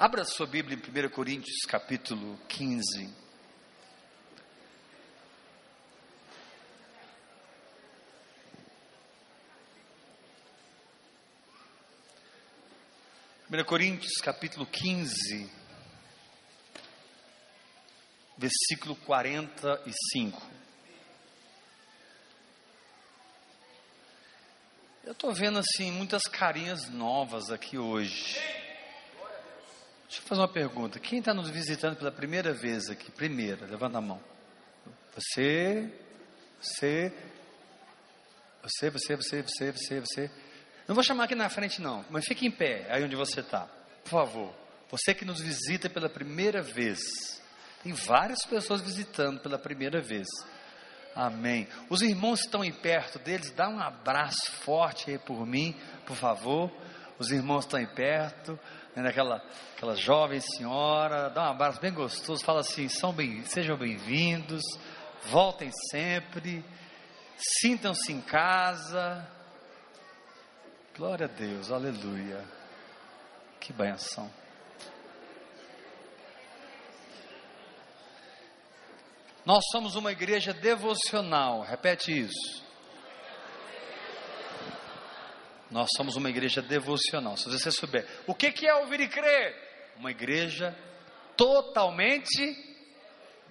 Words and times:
Abra 0.00 0.24
sua 0.24 0.46
Bíblia 0.46 0.78
em 0.78 1.06
1 1.06 1.10
Coríntios, 1.10 1.56
capítulo 1.66 2.38
15. 2.46 3.12
Primeira 13.42 13.64
Coríntios, 13.66 14.20
capítulo 14.22 14.64
15, 14.66 15.50
versículo 18.36 18.94
45. 18.94 20.40
Eu 25.02 25.10
estou 25.10 25.32
vendo 25.32 25.58
assim 25.58 25.90
muitas 25.90 26.22
carinhas 26.22 26.88
novas 26.88 27.50
aqui 27.50 27.76
hoje. 27.76 28.57
Deixa 30.08 30.22
eu 30.22 30.26
fazer 30.26 30.40
uma 30.40 30.48
pergunta. 30.48 30.98
Quem 30.98 31.18
está 31.18 31.34
nos 31.34 31.50
visitando 31.50 31.96
pela 31.96 32.10
primeira 32.10 32.54
vez 32.54 32.88
aqui? 32.88 33.12
Primeira, 33.12 33.66
levanta 33.66 33.98
a 33.98 34.00
mão. 34.00 34.18
Você, 35.14 35.92
você, 36.60 37.12
você, 38.62 38.90
você, 38.90 39.16
você, 39.16 39.42
você, 39.42 39.72
você, 39.72 40.00
você. 40.00 40.30
Não 40.86 40.94
vou 40.94 41.04
chamar 41.04 41.24
aqui 41.24 41.34
na 41.34 41.50
frente 41.50 41.82
não, 41.82 42.04
mas 42.08 42.24
fique 42.24 42.46
em 42.46 42.50
pé, 42.50 42.86
aí 42.88 43.04
onde 43.04 43.14
você 43.14 43.40
está. 43.40 43.68
Por 44.02 44.10
favor. 44.10 44.54
Você 44.90 45.12
que 45.12 45.26
nos 45.26 45.40
visita 45.40 45.90
pela 45.90 46.08
primeira 46.08 46.62
vez. 46.62 46.98
Tem 47.82 47.92
várias 47.92 48.46
pessoas 48.46 48.80
visitando 48.80 49.40
pela 49.40 49.58
primeira 49.58 50.00
vez. 50.00 50.26
Amém. 51.14 51.68
Os 51.90 52.00
irmãos 52.00 52.40
que 52.40 52.46
estão 52.46 52.64
em 52.64 52.72
perto 52.72 53.18
deles, 53.18 53.50
dá 53.50 53.68
um 53.68 53.78
abraço 53.78 54.50
forte 54.62 55.10
aí 55.10 55.18
por 55.18 55.46
mim, 55.46 55.76
por 56.06 56.16
favor. 56.16 56.72
Os 57.18 57.30
irmãos 57.30 57.64
estão 57.64 57.80
em 57.80 57.86
perto 57.86 58.58
né, 59.02 59.08
aquela, 59.08 59.42
aquela 59.76 59.94
jovem 59.94 60.40
senhora, 60.40 61.30
dá 61.30 61.44
um 61.44 61.50
abraço 61.52 61.80
bem 61.80 61.92
gostoso, 61.92 62.44
fala 62.44 62.60
assim: 62.60 62.88
são 62.88 63.12
bem, 63.12 63.44
sejam 63.44 63.76
bem-vindos, 63.76 64.62
voltem 65.26 65.70
sempre, 65.90 66.64
sintam-se 67.60 68.12
em 68.12 68.20
casa. 68.20 69.26
Glória 70.96 71.26
a 71.26 71.28
Deus, 71.28 71.70
aleluia. 71.70 72.44
Que 73.60 73.72
benção. 73.72 74.30
Nós 79.44 79.64
somos 79.70 79.94
uma 79.94 80.12
igreja 80.12 80.52
devocional, 80.52 81.62
repete 81.62 82.12
isso. 82.12 82.67
Nós 85.70 85.88
somos 85.96 86.16
uma 86.16 86.30
igreja 86.30 86.62
devocional. 86.62 87.36
Se 87.36 87.48
você 87.48 87.70
souber, 87.70 88.06
o 88.26 88.34
que, 88.34 88.66
é 88.66 88.74
ouvir 88.74 89.00
e 89.00 89.08
crer? 89.08 89.54
Uma 89.96 90.10
igreja 90.10 90.76
totalmente 91.36 92.56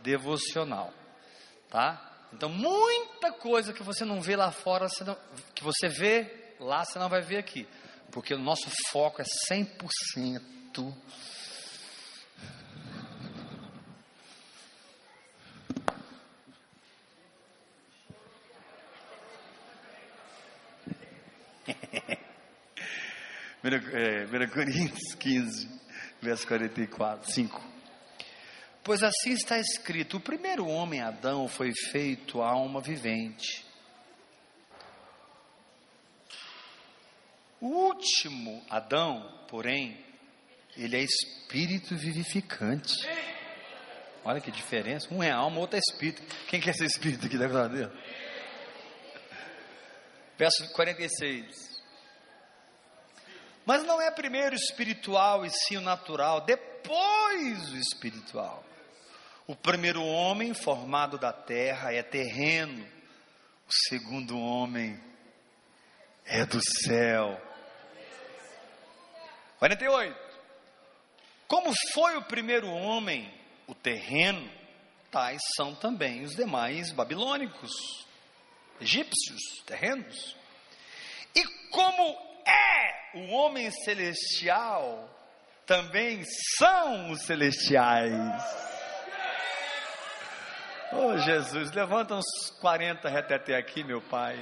devocional, 0.02 0.94
tá? 1.70 2.04
Então, 2.34 2.50
muita 2.50 3.32
coisa 3.32 3.72
que 3.74 3.84
você 3.84 4.04
não 4.04 4.22
vê 4.22 4.36
lá 4.36 4.52
fora, 4.52 4.88
você 4.90 5.04
não, 5.04 5.18
que 5.54 5.64
você 5.64 5.88
vê 5.88 6.56
lá, 6.60 6.84
você 6.84 7.00
não 7.00 7.10
vai 7.10 7.22
ver 7.22 7.38
aqui, 7.38 7.68
porque 8.12 8.34
o 8.34 8.40
nosso 8.40 8.70
foco 8.92 9.22
é 9.22 9.26
100% 9.52 10.94
é, 23.76 24.48
Coríntios 24.48 25.16
15, 25.16 25.70
verso 26.22 26.48
44, 26.48 27.32
5. 27.32 27.78
Pois 28.84 29.04
assim 29.04 29.32
está 29.32 29.60
escrito: 29.60 30.18
o 30.18 30.22
primeiro 30.22 30.66
homem, 30.66 31.02
Adão, 31.02 31.48
foi 31.48 31.74
feito 31.92 32.42
alma 32.42 32.80
vivente. 32.80 33.66
O 37.60 37.68
último, 37.68 38.64
Adão, 38.70 39.46
porém, 39.50 39.98
ele 40.78 40.96
é 40.96 41.02
espírito 41.02 41.96
vivificante. 41.98 42.96
Olha 44.24 44.40
que 44.40 44.52
diferença. 44.52 45.08
Um 45.12 45.24
é 45.24 45.32
alma, 45.32 45.60
outro 45.60 45.78
é 45.78 45.80
espírito. 45.80 46.22
Quem 46.48 46.62
quer 46.62 46.74
ser 46.74 46.86
espírito 46.86 47.26
aqui 47.26 47.38
da 47.38 47.48
glória 47.48 47.70
dele? 47.70 48.02
Verso 50.38 50.72
46. 50.74 51.77
Mas 53.68 53.84
não 53.84 54.00
é 54.00 54.10
primeiro 54.10 54.56
espiritual 54.56 55.46
e 55.46 55.50
sim 55.50 55.76
o 55.76 55.82
natural, 55.82 56.40
depois 56.40 57.70
o 57.74 57.76
espiritual. 57.76 58.64
O 59.46 59.58
primeiro 59.58 60.02
homem 60.02 60.54
formado 60.54 61.18
da 61.18 61.34
terra 61.34 61.94
é 61.94 62.02
terreno, 62.02 62.88
o 63.68 63.74
segundo 63.90 64.40
homem 64.40 64.98
é 66.24 66.46
do 66.46 66.62
céu. 66.62 67.38
48. 69.60 70.18
Como 71.46 71.74
foi 71.94 72.16
o 72.16 72.24
primeiro 72.24 72.70
homem, 72.70 73.30
o 73.68 73.76
terreno, 73.76 74.50
tais 75.12 75.42
são 75.58 75.76
também 75.76 76.24
os 76.24 76.38
demais 76.38 76.94
babilônicos, 76.94 77.72
egípcios, 78.80 79.42
terrenos. 79.66 80.38
E 81.36 81.44
como 81.70 82.27
é 82.48 83.18
o 83.18 83.32
homem 83.34 83.70
celestial, 83.72 85.10
também 85.66 86.24
são 86.58 87.12
os 87.12 87.22
celestiais. 87.24 88.44
Oh 90.94 91.18
Jesus, 91.18 91.72
levanta 91.72 92.16
uns 92.16 92.50
40 92.62 93.10
reteté 93.10 93.56
aqui, 93.56 93.84
meu 93.84 94.02
Pai. 94.02 94.38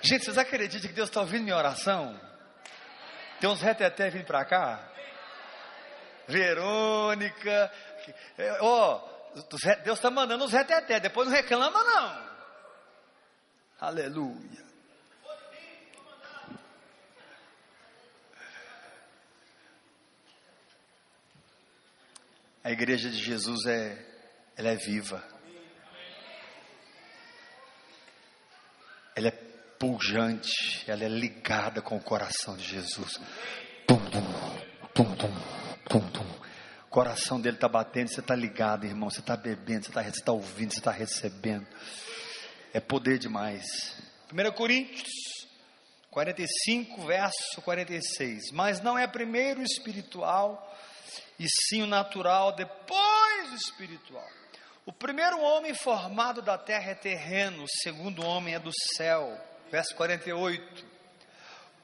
Gente, 0.00 0.24
vocês 0.24 0.38
acreditam 0.38 0.88
que 0.88 0.94
Deus 0.94 1.08
está 1.08 1.20
ouvindo 1.20 1.42
minha 1.42 1.56
oração? 1.56 2.18
Tem 3.40 3.50
uns 3.50 3.60
reteté 3.60 4.10
vindo 4.10 4.24
para 4.24 4.44
cá? 4.44 4.88
Verônica, 6.28 7.72
oh, 8.60 9.00
Deus 9.82 9.98
está 9.98 10.10
mandando 10.10 10.44
os 10.44 10.52
reteté, 10.52 11.00
depois 11.00 11.28
não 11.28 11.34
reclama 11.34 11.82
não. 11.82 12.30
Aleluia. 13.80 14.69
A 22.62 22.70
igreja 22.70 23.08
de 23.08 23.16
Jesus 23.16 23.64
é, 23.66 23.98
ela 24.56 24.68
é 24.68 24.76
viva. 24.76 25.24
Ela 29.16 29.28
é 29.28 29.30
pujante, 29.78 30.84
ela 30.86 31.02
é 31.02 31.08
ligada 31.08 31.80
com 31.80 31.96
o 31.96 32.02
coração 32.02 32.56
de 32.56 32.64
Jesus. 32.64 33.18
Tum, 33.86 33.96
tum, 34.10 34.22
tum, 34.92 35.16
tum, 35.88 36.10
tum. 36.10 36.30
O 36.84 36.90
coração 36.90 37.40
dele 37.40 37.56
está 37.56 37.68
batendo, 37.68 38.08
você 38.08 38.20
está 38.20 38.34
ligado, 38.34 38.84
irmão. 38.84 39.08
Você 39.08 39.20
está 39.20 39.36
bebendo, 39.36 39.86
você 39.86 39.98
está 39.98 40.24
tá 40.24 40.32
ouvindo, 40.32 40.72
você 40.72 40.80
está 40.80 40.90
recebendo. 40.90 41.66
É 42.74 42.80
poder 42.80 43.18
demais. 43.18 43.96
1 44.30 44.52
Coríntios 44.52 45.08
45, 46.10 47.06
verso 47.06 47.62
46. 47.62 48.52
Mas 48.52 48.82
não 48.82 48.98
é 48.98 49.06
primeiro 49.06 49.62
espiritual 49.62 50.76
e 51.38 51.46
sim 51.48 51.82
o 51.82 51.86
natural, 51.86 52.52
depois 52.52 53.52
o 53.52 53.54
espiritual. 53.54 54.28
O 54.86 54.92
primeiro 54.92 55.40
homem 55.40 55.74
formado 55.74 56.42
da 56.42 56.58
terra 56.58 56.92
é 56.92 56.94
terreno, 56.94 57.64
o 57.64 57.68
segundo 57.82 58.24
homem 58.24 58.54
é 58.54 58.58
do 58.58 58.72
céu. 58.96 59.38
Verso 59.70 59.94
48. 59.94 60.84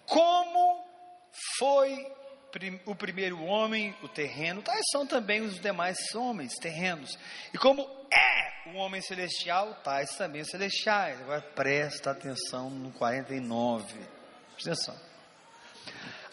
Como 0.06 0.84
foi 1.58 2.12
o 2.86 2.94
primeiro 2.94 3.42
homem, 3.44 3.94
o 4.02 4.08
terreno, 4.08 4.62
tais 4.62 4.84
são 4.90 5.06
também 5.06 5.42
os 5.42 5.60
demais 5.60 5.96
homens 6.14 6.54
terrenos. 6.54 7.10
E 7.52 7.58
como 7.58 7.82
é 8.10 8.70
o 8.70 8.76
homem 8.76 9.00
celestial, 9.02 9.74
tais 9.84 10.10
também 10.16 10.40
os 10.40 10.48
celestiais. 10.48 11.20
Agora 11.20 11.42
presta 11.42 12.12
atenção 12.12 12.70
no 12.70 12.90
49. 12.92 13.94
Presta 14.54 14.70
atenção. 14.70 15.06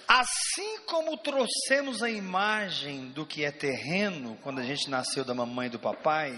Assim 0.08 0.80
como 0.86 1.18
trouxemos 1.18 2.04
a 2.04 2.10
imagem 2.10 3.10
do 3.10 3.26
que 3.26 3.46
é 3.46 3.52
terreno, 3.52 4.38
quando 4.44 4.60
a 4.60 4.64
gente 4.64 4.90
nasceu 4.90 5.24
da 5.24 5.34
mamãe 5.34 5.68
e 5.68 5.72
do 5.72 5.80
papai, 5.80 6.38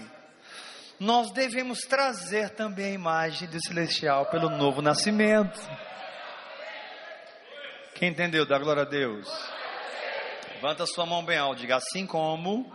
nós 0.98 1.30
devemos 1.32 1.80
trazer 1.80 2.50
também 2.50 2.86
a 2.86 2.94
imagem 2.94 3.48
do 3.48 3.60
celestial 3.60 4.26
pelo 4.26 4.48
novo 4.48 4.80
nascimento. 4.80 5.60
Quem 7.94 8.10
entendeu? 8.10 8.46
Dá 8.46 8.58
glória 8.58 8.82
a 8.82 8.86
Deus. 8.86 9.28
Levanta 10.54 10.86
sua 10.86 11.04
mão 11.04 11.24
bem 11.24 11.38
alto, 11.38 11.60
diga 11.60 11.76
assim 11.76 12.06
como. 12.06 12.72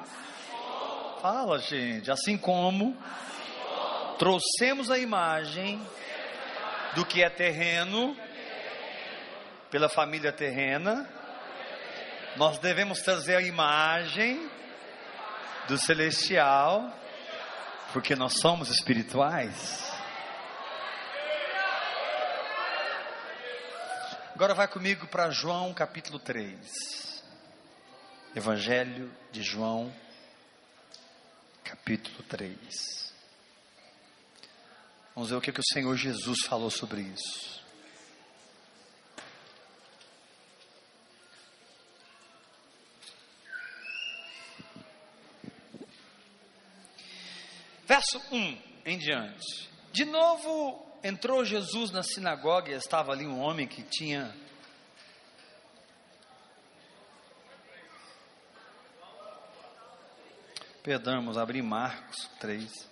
Fala, 1.22 1.60
gente. 1.60 2.12
Assim 2.12 2.38
como 2.38 2.98
trouxemos 4.20 4.92
a 4.92 5.00
imagem 5.00 5.82
do 6.96 7.06
que 7.06 7.24
é 7.24 7.30
terreno 7.30 8.16
pela 9.72 9.88
família 9.88 10.32
terrena, 10.34 11.10
Nós 12.36 12.60
devemos 12.60 13.02
trazer 13.02 13.36
a 13.36 13.42
imagem 13.42 14.50
do 15.68 15.78
celestial, 15.78 16.90
porque 17.92 18.16
nós 18.16 18.40
somos 18.40 18.70
espirituais. 18.70 19.92
Agora 24.34 24.54
vai 24.54 24.68
comigo 24.68 25.08
para 25.08 25.30
João 25.30 25.74
capítulo 25.74 26.20
3. 26.20 27.22
Evangelho 28.34 29.12
de 29.30 29.44
João, 29.44 29.94
capítulo 31.66 32.24
3. 32.24 33.14
Vamos 35.14 35.30
ver 35.30 35.36
o 35.36 35.42
que, 35.42 35.52
que 35.52 35.60
o 35.60 35.74
Senhor 35.74 35.96
Jesus 35.98 36.46
falou 36.46 36.72
sobre 36.72 37.02
isso. 37.02 37.61
Verso 48.02 48.20
1 48.32 48.58
em 48.84 48.98
diante. 48.98 49.70
De 49.92 50.06
novo 50.06 50.84
entrou 51.04 51.46
Jesus 51.46 51.92
na 51.92 52.02
sinagoga 52.02 52.72
e 52.72 52.74
estava 52.74 53.12
ali 53.12 53.28
um 53.28 53.40
homem 53.40 53.68
que 53.68 53.84
tinha 53.84 54.36
Perdão, 60.82 61.18
vamos 61.18 61.38
abrir 61.38 61.62
Marcos 61.62 62.28
3. 62.40 62.90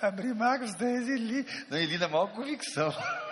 Abri 0.00 0.32
Marcos 0.32 0.72
3 0.72 1.06
e 1.08 1.16
li. 1.16 1.46
Não, 1.68 1.76
e 1.76 1.84
li 1.84 1.98
na 1.98 2.08
maior 2.08 2.32
convicção. 2.32 2.90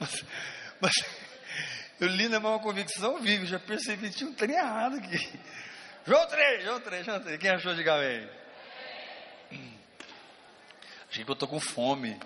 Mas, 0.00 0.24
mas 0.80 1.17
eu 2.00 2.08
li 2.08 2.28
na 2.28 2.38
maior 2.40 2.60
convicção 2.60 3.20
vivo, 3.20 3.46
já 3.46 3.58
percebi 3.58 4.08
que 4.10 4.16
tinha 4.16 4.30
um 4.30 4.34
trem 4.34 4.56
errado 4.56 4.96
aqui. 4.96 5.38
João 6.06 6.26
3, 6.26 6.64
João 6.64 6.80
3, 6.80 7.06
João 7.06 7.20
3. 7.20 7.38
Quem 7.38 7.50
achou 7.50 7.74
de 7.74 7.88
amém? 7.88 8.28
Achei 11.10 11.24
que 11.24 11.30
eu 11.30 11.34
estou 11.34 11.48
com 11.48 11.58
fome. 11.58 12.18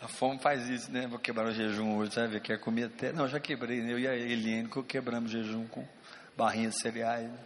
A 0.00 0.08
fome 0.08 0.38
faz 0.38 0.68
isso, 0.68 0.92
né? 0.92 1.06
Vou 1.06 1.18
quebrar 1.18 1.46
o 1.46 1.52
jejum 1.52 1.96
hoje, 1.96 2.12
sabe? 2.12 2.38
Quer 2.40 2.58
comer 2.58 2.84
até. 2.84 3.12
Não, 3.12 3.26
já 3.26 3.40
quebrei, 3.40 3.80
né? 3.80 3.92
Eu 3.92 3.98
e 3.98 4.06
a 4.06 4.14
Eliane 4.14 4.68
quebramos 4.86 5.32
o 5.32 5.32
jejum 5.32 5.66
com 5.66 5.86
barrinha 6.36 6.68
de 6.68 6.78
cereais. 6.78 7.30
Né? 7.30 7.38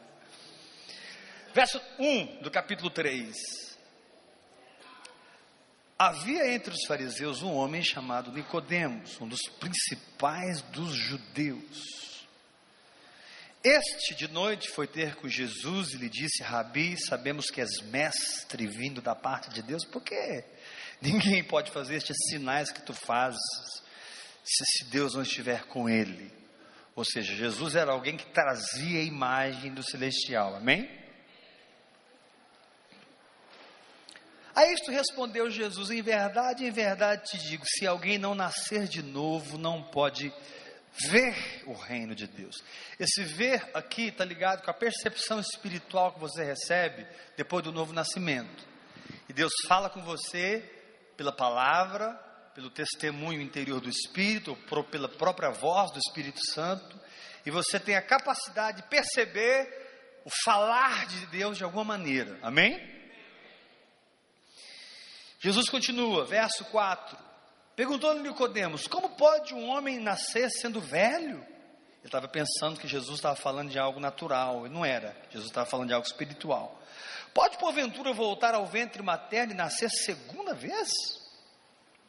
Verso 1.54 1.80
1 1.98 2.42
do 2.42 2.50
capítulo 2.50 2.90
3. 2.90 3.67
Havia 5.98 6.54
entre 6.54 6.72
os 6.72 6.86
fariseus 6.86 7.42
um 7.42 7.52
homem 7.52 7.82
chamado 7.82 8.30
Nicodemos, 8.30 9.20
um 9.20 9.26
dos 9.26 9.42
principais 9.58 10.62
dos 10.62 10.94
judeus. 10.94 12.24
Este 13.64 14.14
de 14.14 14.28
noite 14.28 14.70
foi 14.70 14.86
ter 14.86 15.16
com 15.16 15.28
Jesus 15.28 15.94
e 15.94 15.96
lhe 15.96 16.08
disse: 16.08 16.40
Rabi, 16.44 16.96
sabemos 16.96 17.50
que 17.50 17.60
és 17.60 17.80
mestre 17.80 18.68
vindo 18.68 19.02
da 19.02 19.16
parte 19.16 19.50
de 19.50 19.60
Deus, 19.60 19.84
por 19.84 20.00
quê? 20.00 20.44
Ninguém 21.02 21.42
pode 21.42 21.72
fazer 21.72 21.96
estes 21.96 22.16
sinais 22.30 22.70
que 22.70 22.82
tu 22.82 22.94
fazes 22.94 23.40
se 24.44 24.84
Deus 24.84 25.14
não 25.14 25.22
estiver 25.22 25.64
com 25.64 25.88
ele. 25.88 26.32
Ou 26.94 27.04
seja, 27.04 27.34
Jesus 27.34 27.74
era 27.74 27.90
alguém 27.90 28.16
que 28.16 28.26
trazia 28.26 29.00
a 29.00 29.04
imagem 29.04 29.74
do 29.74 29.82
celestial. 29.82 30.54
Amém? 30.54 30.97
A 34.58 34.66
isto 34.72 34.90
respondeu 34.90 35.48
Jesus: 35.48 35.88
Em 35.88 36.02
verdade, 36.02 36.64
em 36.64 36.70
verdade 36.72 37.30
te 37.30 37.38
digo: 37.38 37.64
se 37.64 37.86
alguém 37.86 38.18
não 38.18 38.34
nascer 38.34 38.88
de 38.88 39.04
novo, 39.04 39.56
não 39.56 39.84
pode 39.84 40.34
ver 41.08 41.62
o 41.64 41.74
reino 41.74 42.12
de 42.12 42.26
Deus. 42.26 42.56
Esse 42.98 43.22
ver 43.22 43.70
aqui 43.72 44.08
está 44.08 44.24
ligado 44.24 44.64
com 44.64 44.70
a 44.72 44.74
percepção 44.74 45.38
espiritual 45.38 46.12
que 46.12 46.18
você 46.18 46.42
recebe 46.42 47.06
depois 47.36 47.62
do 47.62 47.70
novo 47.70 47.92
nascimento. 47.92 48.66
E 49.28 49.32
Deus 49.32 49.52
fala 49.68 49.88
com 49.88 50.02
você 50.02 50.68
pela 51.16 51.30
palavra, 51.30 52.14
pelo 52.52 52.68
testemunho 52.68 53.40
interior 53.40 53.80
do 53.80 53.88
Espírito, 53.88 54.58
ou 54.68 54.82
pela 54.82 55.08
própria 55.08 55.50
voz 55.50 55.92
do 55.92 56.00
Espírito 56.00 56.40
Santo, 56.52 56.98
e 57.46 57.50
você 57.52 57.78
tem 57.78 57.94
a 57.94 58.02
capacidade 58.02 58.82
de 58.82 58.88
perceber 58.88 60.20
o 60.24 60.30
falar 60.44 61.06
de 61.06 61.26
Deus 61.26 61.56
de 61.56 61.62
alguma 61.62 61.84
maneira. 61.84 62.36
Amém? 62.42 62.97
Jesus 65.38 65.68
continua, 65.68 66.24
verso 66.24 66.64
4. 66.66 67.16
Perguntou-lhe 67.76 68.20
Nicodemos: 68.20 68.86
Como 68.86 69.10
pode 69.10 69.54
um 69.54 69.68
homem 69.68 70.00
nascer 70.00 70.50
sendo 70.50 70.80
velho? 70.80 71.36
Ele 71.36 72.06
estava 72.06 72.26
pensando 72.26 72.80
que 72.80 72.88
Jesus 72.88 73.16
estava 73.16 73.36
falando 73.36 73.70
de 73.70 73.78
algo 73.78 74.00
natural, 74.00 74.66
e 74.66 74.68
não 74.68 74.84
era. 74.84 75.16
Jesus 75.30 75.50
estava 75.50 75.68
falando 75.68 75.88
de 75.88 75.94
algo 75.94 76.06
espiritual. 76.06 76.80
Pode 77.32 77.58
porventura 77.58 78.12
voltar 78.12 78.54
ao 78.54 78.66
ventre 78.66 79.02
materno 79.02 79.52
e 79.52 79.56
nascer 79.56 79.90
segunda 79.90 80.54
vez? 80.54 80.88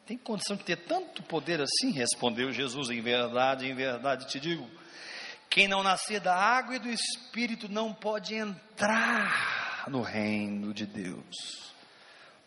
Tem 0.06 0.18
condição 0.18 0.56
de 0.56 0.64
ter 0.64 0.78
tanto 0.78 1.22
poder 1.22 1.62
assim? 1.62 1.92
Respondeu 1.92 2.52
Jesus: 2.52 2.90
Em 2.90 3.02
verdade, 3.02 3.68
em 3.68 3.76
verdade 3.76 4.28
te 4.28 4.40
digo: 4.40 4.68
quem 5.50 5.68
não 5.68 5.84
nascer 5.84 6.20
da 6.20 6.36
água 6.36 6.76
e 6.76 6.80
do 6.80 6.90
espírito 6.90 7.68
não 7.70 7.94
pode 7.94 8.34
entrar 8.34 9.86
no 9.88 10.02
reino 10.02 10.74
de 10.74 10.86
Deus. 10.86 11.70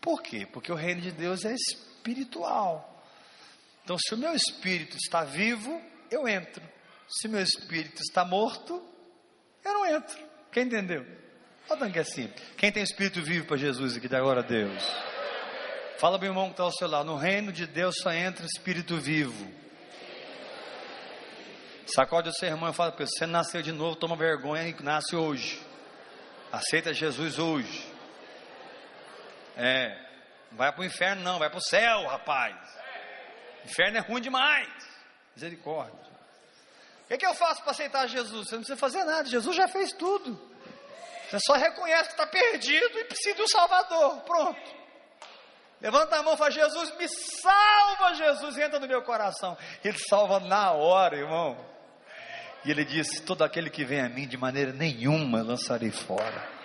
Por 0.03 0.21
quê? 0.21 0.45
Porque 0.45 0.69
o 0.69 0.75
reino 0.75 0.99
de 0.99 1.13
Deus 1.13 1.45
é 1.45 1.53
espiritual. 1.53 3.01
Então, 3.85 3.97
se 3.97 4.13
o 4.13 4.17
meu 4.17 4.33
espírito 4.35 4.97
está 4.97 5.23
vivo, 5.23 5.81
eu 6.11 6.27
entro. 6.27 6.61
Se 7.07 7.29
meu 7.29 7.41
espírito 7.41 8.01
está 8.01 8.25
morto, 8.25 8.83
eu 9.63 9.73
não 9.73 9.85
entro. 9.85 10.19
Quem 10.51 10.65
entendeu? 10.65 11.07
Olha 11.69 11.89
que 11.89 11.99
é 11.99 12.03
simples. 12.03 12.43
Quem 12.57 12.69
tem 12.69 12.83
espírito 12.83 13.21
vivo 13.21 13.47
para 13.47 13.55
Jesus 13.55 13.95
aqui, 13.95 14.09
dá 14.09 14.19
glória 14.19 14.43
a 14.43 14.45
Deus. 14.45 14.83
Fala 15.99 16.17
meu 16.17 16.31
irmão 16.31 16.47
que 16.47 16.51
está 16.51 16.63
ao 16.63 16.71
seu 16.73 16.89
lado. 16.89 17.05
No 17.05 17.15
reino 17.15 17.53
de 17.53 17.65
Deus 17.65 17.95
só 18.01 18.11
entra 18.11 18.45
espírito 18.45 18.97
vivo. 18.97 19.49
Sacode 21.85 22.27
o 22.27 22.33
seu 22.33 22.49
irmão 22.49 22.69
e 22.69 22.73
fala 22.73 22.91
para 22.91 23.03
ele: 23.03 23.11
você 23.13 23.25
nasceu 23.25 23.61
de 23.61 23.71
novo, 23.71 23.95
toma 23.95 24.17
vergonha 24.17 24.67
e 24.67 24.83
nasce 24.83 25.15
hoje. 25.15 25.61
Aceita 26.51 26.93
Jesus 26.93 27.39
hoje. 27.39 27.92
É. 29.57 29.97
Não 30.51 30.57
vai 30.57 30.71
para 30.71 30.81
o 30.81 30.85
inferno, 30.85 31.23
não, 31.23 31.39
vai 31.39 31.49
para 31.49 31.57
o 31.57 31.63
céu, 31.63 32.07
rapaz. 32.07 32.55
Inferno 33.65 33.97
é 33.97 34.01
ruim 34.01 34.21
demais. 34.21 34.69
Misericórdia. 35.35 36.13
O 37.03 37.07
que, 37.07 37.13
é 37.15 37.17
que 37.17 37.25
eu 37.25 37.33
faço 37.33 37.61
para 37.61 37.71
aceitar 37.71 38.07
Jesus? 38.07 38.47
Você 38.47 38.55
não 38.55 38.61
precisa 38.61 38.77
fazer 38.77 39.03
nada, 39.03 39.27
Jesus 39.27 39.55
já 39.55 39.67
fez 39.67 39.91
tudo. 39.93 40.39
Você 41.29 41.39
só 41.39 41.53
reconhece 41.53 42.09
que 42.09 42.13
está 42.13 42.27
perdido 42.27 42.99
e 42.99 43.05
precisa 43.05 43.35
de 43.35 43.41
um 43.41 43.47
Salvador. 43.47 44.21
Pronto. 44.21 44.83
Levanta 45.81 46.17
a 46.17 46.23
mão 46.23 46.35
e 46.35 46.37
fala: 46.37 46.51
Jesus, 46.51 46.95
me 46.95 47.07
salva, 47.07 48.13
Jesus, 48.13 48.57
entra 48.57 48.79
no 48.79 48.87
meu 48.87 49.01
coração. 49.01 49.57
Ele 49.83 49.97
salva 49.97 50.39
na 50.39 50.71
hora, 50.71 51.17
irmão. 51.17 51.57
E 52.63 52.71
ele 52.71 52.85
disse: 52.85 53.21
Todo 53.23 53.43
aquele 53.43 53.69
que 53.69 53.83
vem 53.83 53.99
a 53.99 54.07
mim, 54.07 54.27
de 54.27 54.37
maneira 54.37 54.71
nenhuma 54.71 55.41
lançarei 55.41 55.91
fora. 55.91 56.62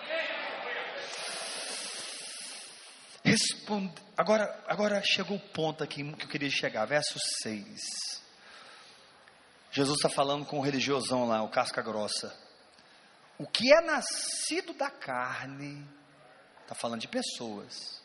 Responde, 3.28 3.92
agora, 4.16 4.64
agora 4.66 5.02
chegou 5.04 5.36
o 5.36 5.48
ponto 5.50 5.84
aqui 5.84 6.02
que 6.14 6.24
eu 6.24 6.28
queria 6.28 6.50
chegar, 6.50 6.86
verso 6.86 7.18
6. 7.42 7.78
Jesus 9.70 9.96
está 9.96 10.08
falando 10.08 10.46
com 10.46 10.58
o 10.58 10.62
religiosão 10.62 11.26
lá, 11.26 11.42
o 11.42 11.50
casca 11.50 11.82
grossa. 11.82 12.34
O 13.38 13.46
que 13.46 13.72
é 13.72 13.80
nascido 13.82 14.72
da 14.72 14.90
carne, 14.90 15.86
está 16.62 16.74
falando 16.74 17.00
de 17.00 17.08
pessoas. 17.08 18.02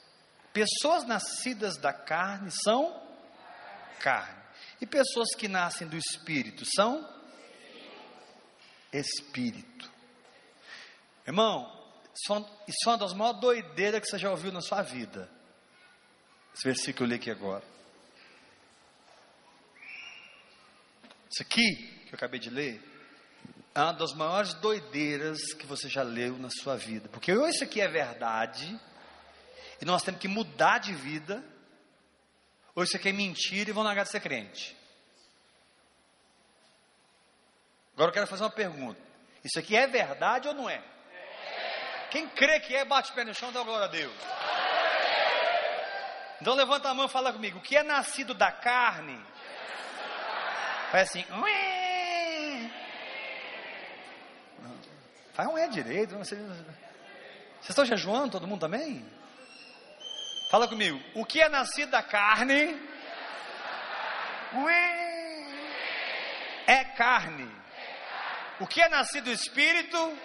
Pessoas 0.51 1.05
nascidas 1.05 1.77
da 1.77 1.93
carne 1.93 2.51
são 2.51 3.01
carne. 3.99 4.43
E 4.81 4.85
pessoas 4.85 5.29
que 5.35 5.47
nascem 5.47 5.87
do 5.87 5.95
espírito 5.95 6.65
são 6.75 7.09
espírito. 8.91 9.89
Irmão, 11.25 11.82
isso 12.13 12.85
é 12.85 12.89
uma 12.89 12.97
das 12.97 13.13
maiores 13.13 13.41
doideiras 13.41 14.01
que 14.01 14.07
você 14.07 14.19
já 14.19 14.29
ouviu 14.29 14.51
na 14.51 14.61
sua 14.61 14.81
vida. 14.81 15.29
Esse 16.53 16.63
versículo 16.65 16.95
que 16.95 17.03
eu 17.03 17.07
li 17.07 17.15
aqui 17.15 17.31
agora. 17.31 17.63
Isso 21.31 21.41
aqui 21.41 21.75
que 22.05 22.13
eu 22.13 22.15
acabei 22.15 22.39
de 22.39 22.51
ler 22.51 22.81
é 23.73 23.81
uma 23.81 23.93
das 23.93 24.13
maiores 24.13 24.53
doideiras 24.53 25.39
que 25.53 25.65
você 25.65 25.89
já 25.89 26.03
leu 26.03 26.37
na 26.37 26.49
sua 26.51 26.77
vida. 26.77 27.09
Porque 27.09 27.33
ou 27.33 27.47
isso 27.47 27.63
aqui 27.63 27.81
é 27.81 27.87
verdade, 27.87 28.79
e 29.81 29.85
nós 29.85 30.03
temos 30.03 30.21
que 30.21 30.27
mudar 30.27 30.77
de 30.77 30.93
vida, 30.93 31.43
ou 32.75 32.83
isso 32.83 32.95
aqui 32.95 33.09
é 33.09 33.13
mentira 33.13 33.71
e 33.71 33.73
vão 33.73 33.83
largar 33.83 34.03
de 34.03 34.11
ser 34.11 34.19
crente. 34.19 34.77
Agora 37.95 38.09
eu 38.09 38.13
quero 38.13 38.27
fazer 38.27 38.43
uma 38.43 38.51
pergunta: 38.51 39.01
isso 39.43 39.57
aqui 39.57 39.75
é 39.75 39.87
verdade 39.87 40.47
ou 40.47 40.53
não 40.53 40.69
é? 40.69 40.92
Quem 42.13 42.27
crê 42.27 42.59
que 42.59 42.75
é, 42.75 42.85
bate 42.85 43.11
o 43.11 43.15
pé 43.15 43.23
no 43.23 43.33
chão 43.33 43.51
dá 43.51 43.63
glória 43.63 43.85
a 43.85 43.87
Deus. 43.87 44.13
Então 46.39 46.53
levanta 46.53 46.87
a 46.87 46.93
mão 46.93 47.07
e 47.07 47.09
fala 47.09 47.33
comigo. 47.33 47.57
O 47.57 47.61
que 47.61 47.75
é 47.75 47.81
nascido 47.81 48.35
da 48.35 48.51
carne? 48.51 49.19
Faz 50.91 51.09
assim. 51.09 51.25
Ué. 51.41 52.69
Faz 55.33 55.49
um 55.49 55.57
é 55.57 55.67
direito. 55.67 56.15
Vocês 56.15 56.39
estão 57.67 57.83
jejuando, 57.83 58.33
todo 58.33 58.47
mundo 58.47 58.59
também? 58.59 59.03
Fala 60.51 60.67
comigo. 60.67 61.01
O 61.15 61.25
que 61.25 61.41
é 61.41 61.49
nascido 61.49 61.89
da 61.89 62.03
carne? 62.03 62.79
Ué. 64.53 65.47
É 66.67 66.83
carne. 66.95 67.49
O 68.59 68.67
que 68.67 68.83
é 68.83 68.87
nascido 68.87 69.23
do 69.23 69.31
espírito? 69.31 70.15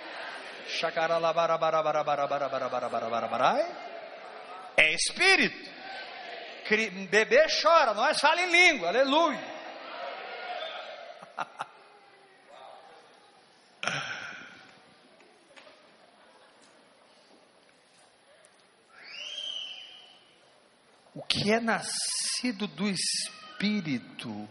É 4.76 4.92
espírito. 4.92 5.78
Bebê 7.08 7.46
chora, 7.62 7.94
nós 7.94 8.20
fala 8.20 8.42
em 8.42 8.50
língua, 8.50 8.88
aleluia. 8.88 9.58
O 21.14 21.22
que 21.22 21.52
é 21.52 21.58
nascido 21.58 22.68
do 22.68 22.88
Espírito 22.88 24.48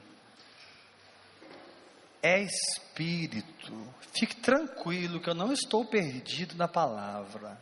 é 2.21 2.41
Espírito. 2.41 3.93
Fique 4.17 4.35
tranquilo 4.35 5.19
que 5.19 5.29
eu 5.29 5.35
não 5.35 5.51
estou 5.51 5.85
perdido 5.85 6.55
na 6.55 6.67
palavra. 6.67 7.59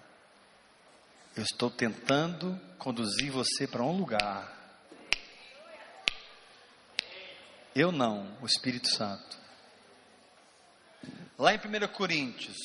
Eu 1.36 1.44
estou 1.44 1.70
tentando 1.70 2.60
conduzir 2.78 3.32
você 3.32 3.68
para 3.68 3.84
um 3.84 3.98
lugar. 3.98 4.54
Eu 7.76 7.92
não, 7.92 8.38
o 8.42 8.46
Espírito 8.46 8.88
Santo. 8.90 9.38
Lá 11.38 11.54
em 11.54 11.58
1 11.58 11.88
Coríntios, 11.90 12.56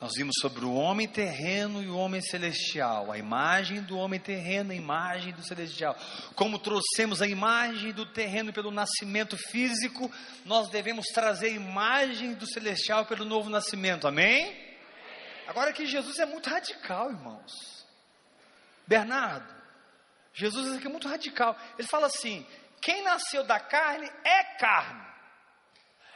nós 0.00 0.12
vimos 0.14 0.34
sobre 0.40 0.64
o 0.64 0.74
homem 0.74 1.08
terreno 1.08 1.82
e 1.82 1.88
o 1.88 1.96
homem 1.96 2.20
celestial, 2.20 3.10
a 3.10 3.18
imagem 3.18 3.82
do 3.82 3.98
homem 3.98 4.20
terreno, 4.20 4.70
a 4.70 4.74
imagem 4.74 5.32
do 5.32 5.42
celestial. 5.42 5.96
Como 6.36 6.56
trouxemos 6.56 7.20
a 7.20 7.26
imagem 7.26 7.92
do 7.92 8.06
terreno 8.06 8.52
pelo 8.52 8.70
nascimento 8.70 9.36
físico, 9.36 10.08
nós 10.44 10.68
devemos 10.68 11.06
trazer 11.06 11.48
a 11.48 11.50
imagem 11.50 12.34
do 12.34 12.46
celestial 12.46 13.06
pelo 13.06 13.24
novo 13.24 13.50
nascimento. 13.50 14.06
Amém? 14.06 14.56
Agora 15.48 15.72
que 15.72 15.84
Jesus 15.84 16.20
é 16.20 16.26
muito 16.26 16.48
radical, 16.48 17.10
irmãos. 17.10 17.52
Bernardo, 18.86 19.52
Jesus 20.32 20.76
aqui 20.76 20.86
é 20.86 20.90
muito 20.90 21.08
radical. 21.08 21.58
Ele 21.76 21.88
fala 21.88 22.06
assim: 22.06 22.46
quem 22.80 23.02
nasceu 23.02 23.42
da 23.42 23.58
carne 23.58 24.08
é 24.24 24.44
carne. 24.58 25.08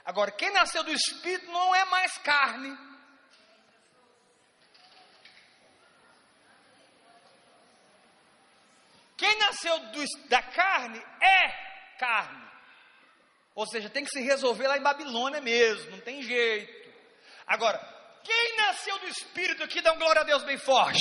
Agora, 0.04 0.30
quem 0.30 0.52
nasceu 0.52 0.82
do 0.84 0.92
espírito 0.92 1.50
não 1.50 1.74
é 1.74 1.84
mais 1.84 2.16
carne. 2.18 2.91
Quem 9.22 9.38
nasceu 9.38 9.78
do, 9.78 10.04
da 10.28 10.42
carne 10.42 11.00
é 11.20 11.96
carne. 11.96 12.44
Ou 13.54 13.64
seja, 13.68 13.88
tem 13.88 14.02
que 14.02 14.10
se 14.10 14.20
resolver 14.20 14.66
lá 14.66 14.76
em 14.76 14.82
Babilônia 14.82 15.40
mesmo, 15.40 15.92
não 15.92 16.00
tem 16.00 16.24
jeito. 16.24 16.90
Agora, 17.46 17.78
quem 18.24 18.56
nasceu 18.56 18.98
do 18.98 19.06
Espírito 19.06 19.62
aqui, 19.62 19.80
dá 19.80 19.92
um 19.92 19.98
glória 19.98 20.22
a 20.22 20.24
Deus 20.24 20.42
bem 20.42 20.58
forte. 20.58 21.00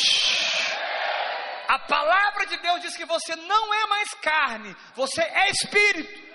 A 1.67 1.79
palavra 1.79 2.45
de 2.45 2.57
Deus 2.57 2.81
diz 2.81 2.95
que 2.95 3.05
você 3.05 3.35
não 3.35 3.73
é 3.73 3.87
mais 3.87 4.13
carne, 4.13 4.75
você 4.93 5.23
é 5.23 5.49
Espírito. 5.49 6.31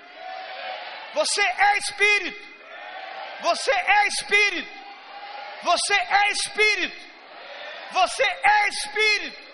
Você 1.14 1.40
é 1.40 1.78
Espírito. 1.78 2.48
Você 3.42 3.70
é 3.70 4.08
Espírito. 4.08 4.72
Você 5.62 5.94
é 5.94 6.32
Espírito. 6.32 7.06
Você 7.92 8.24
é 8.24 8.68
Espírito. 8.70 9.45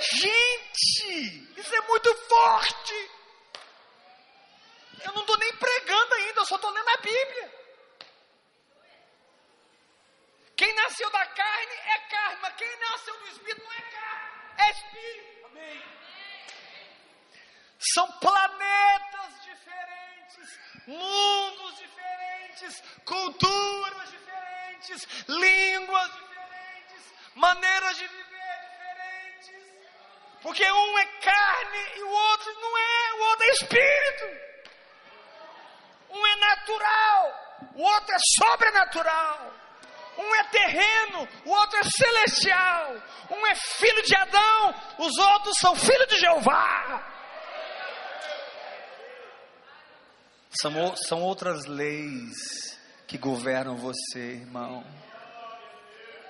Gente, 0.00 1.60
isso 1.60 1.74
é 1.74 1.80
muito 1.82 2.14
forte. 2.28 3.10
Eu 5.04 5.12
não 5.12 5.20
estou 5.22 5.36
nem 5.38 5.56
pregando 5.56 6.14
ainda, 6.14 6.40
eu 6.40 6.46
só 6.46 6.56
estou 6.56 6.70
lendo 6.70 6.88
a 6.88 6.96
Bíblia. 6.98 7.58
Quem 10.56 10.74
nasceu 10.74 11.08
da 11.10 11.24
carne 11.26 11.72
é 11.72 11.98
carne, 12.10 12.38
mas 12.42 12.54
quem 12.54 12.76
nasceu 12.78 13.16
do 13.16 13.26
Espírito 13.28 13.62
não 13.62 13.72
é 13.72 13.80
carne, 13.80 14.30
é 14.58 14.70
Espírito. 14.70 15.46
Amém. 15.46 15.84
São 17.94 18.10
planetas 18.18 19.44
diferentes, 19.44 20.58
mundos 20.86 21.76
diferentes, 21.78 22.82
culturas 23.04 24.10
diferentes, 24.10 25.08
línguas 25.28 26.12
diferentes, 26.14 27.14
maneiras 27.36 27.96
de 27.96 28.06
viver. 28.08 28.37
Porque 30.42 30.64
um 30.70 30.98
é 30.98 31.06
carne 31.20 31.78
e 31.96 32.02
o 32.02 32.10
outro 32.10 32.54
não 32.60 32.78
é, 32.78 33.12
o 33.12 33.22
outro 33.30 33.44
é 33.44 33.50
espírito. 33.50 34.48
Um 36.10 36.26
é 36.26 36.36
natural, 36.36 37.70
o 37.74 37.82
outro 37.82 38.14
é 38.14 38.18
sobrenatural. 38.38 39.52
Um 40.16 40.34
é 40.34 40.44
terreno, 40.44 41.28
o 41.44 41.50
outro 41.50 41.78
é 41.78 41.82
celestial. 41.84 42.96
Um 43.30 43.46
é 43.46 43.54
filho 43.54 44.02
de 44.02 44.16
Adão, 44.16 44.74
os 44.98 45.16
outros 45.16 45.56
são 45.58 45.76
filhos 45.76 46.08
de 46.08 46.18
Jeová. 46.18 47.14
São, 50.60 50.96
são 50.96 51.22
outras 51.22 51.66
leis 51.66 52.78
que 53.06 53.16
governam 53.16 53.76
você, 53.76 54.18
irmão. 54.18 54.84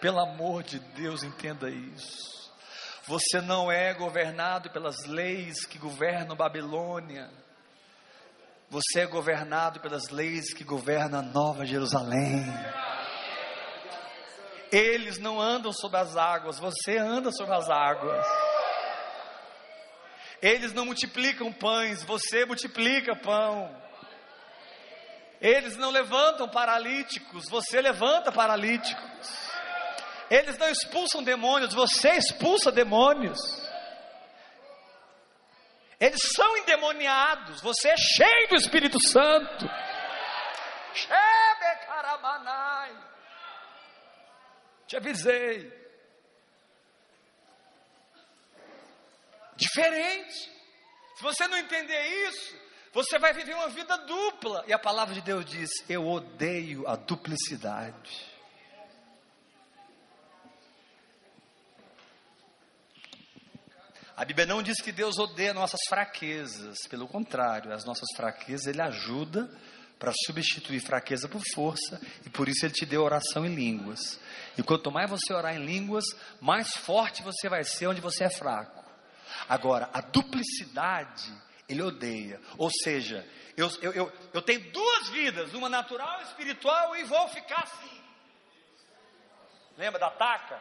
Pelo 0.01 0.21
amor 0.21 0.63
de 0.63 0.79
Deus, 0.79 1.23
entenda 1.23 1.71
isso. 1.71 2.48
Você 3.09 3.41
não 3.41 3.73
é 3.73 3.95
governado 3.95 4.69
pelas 4.69 5.07
leis 5.07 5.65
que 5.65 5.79
governam 5.79 6.37
Babilônia. 6.37 7.31
Você 8.69 9.01
é 9.01 9.07
governado 9.07 9.81
pelas 9.81 10.11
leis 10.11 10.53
que 10.53 10.63
governam 10.63 11.23
Nova 11.23 11.65
Jerusalém. 11.65 12.45
Eles 14.71 15.17
não 15.17 15.41
andam 15.41 15.73
sobre 15.73 15.97
as 15.97 16.19
águas, 16.19 16.59
você 16.59 16.99
anda 16.99 17.33
sobre 17.33 17.55
as 17.55 17.71
águas. 17.71 18.27
Eles 20.43 20.75
não 20.75 20.85
multiplicam 20.85 21.51
pães, 21.51 22.03
você 22.03 22.45
multiplica 22.45 23.17
pão. 23.17 23.75
Eles 25.41 25.79
não 25.79 25.91
levantam 25.91 26.47
paralíticos, 26.47 27.49
você 27.49 27.81
levanta 27.81 28.31
paralíticos. 28.31 29.48
Eles 30.31 30.59
não 30.59 30.69
expulsam 30.69 31.23
demônios, 31.23 31.73
você 31.73 32.11
expulsa 32.11 32.71
demônios. 32.71 33.39
Eles 35.99 36.21
são 36.35 36.57
endemoniados. 36.59 37.61
Você 37.61 37.89
é 37.89 37.97
cheio 37.97 38.49
do 38.49 38.57
Espírito 38.57 38.99
Santo. 39.09 39.69
Te 44.87 44.97
avisei. 44.97 45.73
Diferente. 49.57 50.59
Se 51.17 51.23
você 51.23 51.49
não 51.49 51.59
entender 51.59 52.01
isso, 52.29 52.57
você 52.93 53.19
vai 53.19 53.33
viver 53.33 53.55
uma 53.55 53.69
vida 53.69 53.99
dupla. 53.99 54.65
E 54.69 54.73
a 54.73 54.79
palavra 54.79 55.15
de 55.15 55.21
Deus 55.21 55.45
diz: 55.45 55.69
Eu 55.89 56.07
odeio 56.07 56.87
a 56.87 56.95
duplicidade. 56.95 58.38
A 64.19 64.25
Bíblia 64.25 64.47
não 64.47 64.65
diz 64.65 64.81
que 64.81 64.91
Deus 64.91 65.17
odeia 65.17 65.55
nossas 65.55 65.79
fraquezas, 65.89 66.77
pelo 66.91 67.07
contrário, 67.07 67.73
as 67.73 67.85
nossas 67.85 68.09
fraquezas 68.17 68.67
Ele 68.67 68.83
ajuda 68.83 69.49
para 69.97 70.13
substituir 70.27 70.81
fraqueza 70.81 71.29
por 71.29 71.41
força, 71.55 72.01
e 72.27 72.29
por 72.29 72.49
isso 72.49 72.67
Ele 72.67 72.75
te 72.75 72.85
deu 72.85 73.05
oração 73.05 73.47
em 73.47 73.55
línguas. 73.55 74.19
E 74.57 74.63
quanto 74.65 74.91
mais 74.91 75.09
você 75.09 75.33
orar 75.33 75.55
em 75.55 75.65
línguas, 75.65 76.05
mais 76.41 76.77
forte 76.79 77.23
você 77.23 77.49
vai 77.49 77.63
ser 77.63 77.87
onde 77.87 78.01
você 78.01 78.25
é 78.25 78.29
fraco. 78.29 78.85
Agora, 79.49 79.89
a 79.95 80.01
duplicidade, 80.01 81.33
Ele 81.69 81.83
odeia. 81.83 82.41
Ou 82.57 82.73
seja, 82.83 83.25
eu, 83.57 83.71
eu, 83.81 83.93
eu, 83.93 84.13
eu 84.35 84.43
tenho 84.43 84.69
duas 84.73 85.11
vidas, 85.11 85.55
uma 85.55 85.69
natural 85.69 86.23
e 86.23 86.25
espiritual, 86.25 86.97
e 86.97 87.05
vou 87.05 87.29
ficar 87.29 87.63
assim. 87.63 88.03
Lembra 89.77 90.01
da 90.01 90.11
taca? 90.11 90.61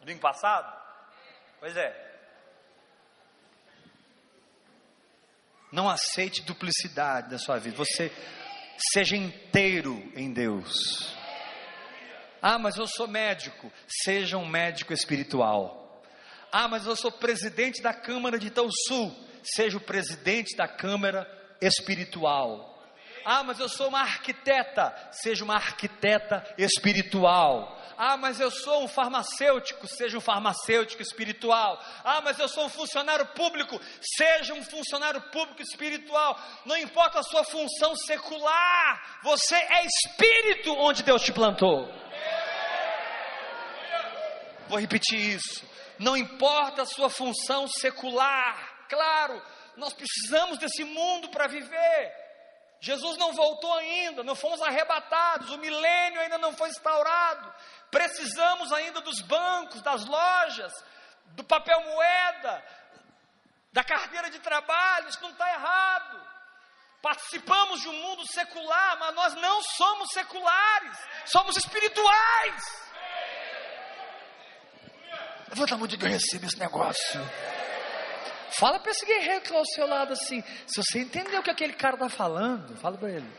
Domingo 0.00 0.20
passado? 0.20 0.74
Pois 1.60 1.76
é, 1.76 2.07
Não 5.70 5.88
aceite 5.88 6.42
duplicidade 6.42 7.30
da 7.30 7.38
sua 7.38 7.58
vida. 7.58 7.76
Você 7.76 8.10
seja 8.92 9.16
inteiro 9.16 10.10
em 10.14 10.32
Deus. 10.32 11.14
Ah, 12.40 12.58
mas 12.58 12.76
eu 12.76 12.86
sou 12.86 13.06
médico. 13.08 13.70
Seja 13.86 14.38
um 14.38 14.46
médico 14.46 14.92
espiritual. 14.92 16.02
Ah, 16.50 16.68
mas 16.68 16.86
eu 16.86 16.96
sou 16.96 17.12
presidente 17.12 17.82
da 17.82 17.92
Câmara 17.92 18.38
de 18.38 18.50
Tão 18.50 18.68
Sul. 18.86 19.14
Seja 19.42 19.76
o 19.76 19.80
presidente 19.80 20.56
da 20.56 20.66
Câmara 20.66 21.26
espiritual. 21.60 22.77
Ah, 23.24 23.42
mas 23.42 23.58
eu 23.58 23.68
sou 23.68 23.88
uma 23.88 24.00
arquiteta. 24.00 24.94
Seja 25.12 25.44
uma 25.44 25.54
arquiteta 25.54 26.44
espiritual. 26.56 27.78
Ah, 28.00 28.16
mas 28.16 28.38
eu 28.38 28.48
sou 28.48 28.84
um 28.84 28.88
farmacêutico, 28.88 29.88
seja 29.88 30.16
um 30.16 30.20
farmacêutico 30.20 31.02
espiritual. 31.02 31.84
Ah, 32.04 32.20
mas 32.20 32.38
eu 32.38 32.48
sou 32.48 32.66
um 32.66 32.68
funcionário 32.68 33.26
público, 33.26 33.80
seja 34.00 34.54
um 34.54 34.62
funcionário 34.62 35.20
público 35.32 35.60
espiritual. 35.60 36.40
Não 36.64 36.76
importa 36.76 37.18
a 37.18 37.24
sua 37.24 37.42
função 37.42 37.96
secular, 37.96 39.18
você 39.24 39.56
é 39.56 39.84
espírito 39.84 40.72
onde 40.74 41.02
Deus 41.02 41.22
te 41.22 41.32
plantou. 41.32 41.92
Vou 44.68 44.78
repetir 44.78 45.18
isso. 45.18 45.66
Não 45.98 46.16
importa 46.16 46.82
a 46.82 46.86
sua 46.86 47.10
função 47.10 47.66
secular, 47.66 48.86
claro, 48.88 49.42
nós 49.76 49.92
precisamos 49.92 50.58
desse 50.58 50.84
mundo 50.84 51.30
para 51.30 51.48
viver. 51.48 52.27
Jesus 52.80 53.16
não 53.16 53.32
voltou 53.32 53.72
ainda, 53.74 54.22
não 54.22 54.36
fomos 54.36 54.62
arrebatados, 54.62 55.50
o 55.50 55.58
milênio 55.58 56.20
ainda 56.20 56.38
não 56.38 56.52
foi 56.56 56.68
instaurado. 56.68 57.52
Precisamos 57.90 58.72
ainda 58.72 59.00
dos 59.00 59.20
bancos, 59.20 59.82
das 59.82 60.04
lojas, 60.04 60.72
do 61.26 61.42
papel 61.42 61.80
moeda, 61.82 62.64
da 63.72 63.82
carteira 63.82 64.30
de 64.30 64.38
trabalho, 64.38 65.08
isso 65.08 65.20
não 65.22 65.30
está 65.30 65.52
errado. 65.52 66.28
Participamos 67.02 67.80
de 67.80 67.88
um 67.88 67.92
mundo 67.92 68.26
secular, 68.26 68.98
mas 68.98 69.14
nós 69.14 69.34
não 69.34 69.62
somos 69.62 70.08
seculares, 70.12 70.98
somos 71.26 71.56
espirituais. 71.56 72.88
Levanta 75.48 75.74
a 75.74 75.78
mão 75.78 75.88
eu 75.90 76.08
recebo 76.08 76.46
esse 76.46 76.58
negócio. 76.58 77.20
Fala 78.50 78.78
para 78.78 78.90
esse 78.90 79.04
guerreiro 79.04 79.40
que 79.40 79.48
está 79.48 79.58
ao 79.58 79.66
seu 79.66 79.86
lado 79.86 80.12
assim. 80.12 80.42
Se 80.66 80.82
você 80.82 81.00
entendeu 81.00 81.40
o 81.40 81.42
que 81.42 81.50
aquele 81.50 81.74
cara 81.74 81.94
está 81.94 82.08
falando, 82.08 82.76
fala 82.76 82.96
para 82.96 83.10
ele. 83.10 83.30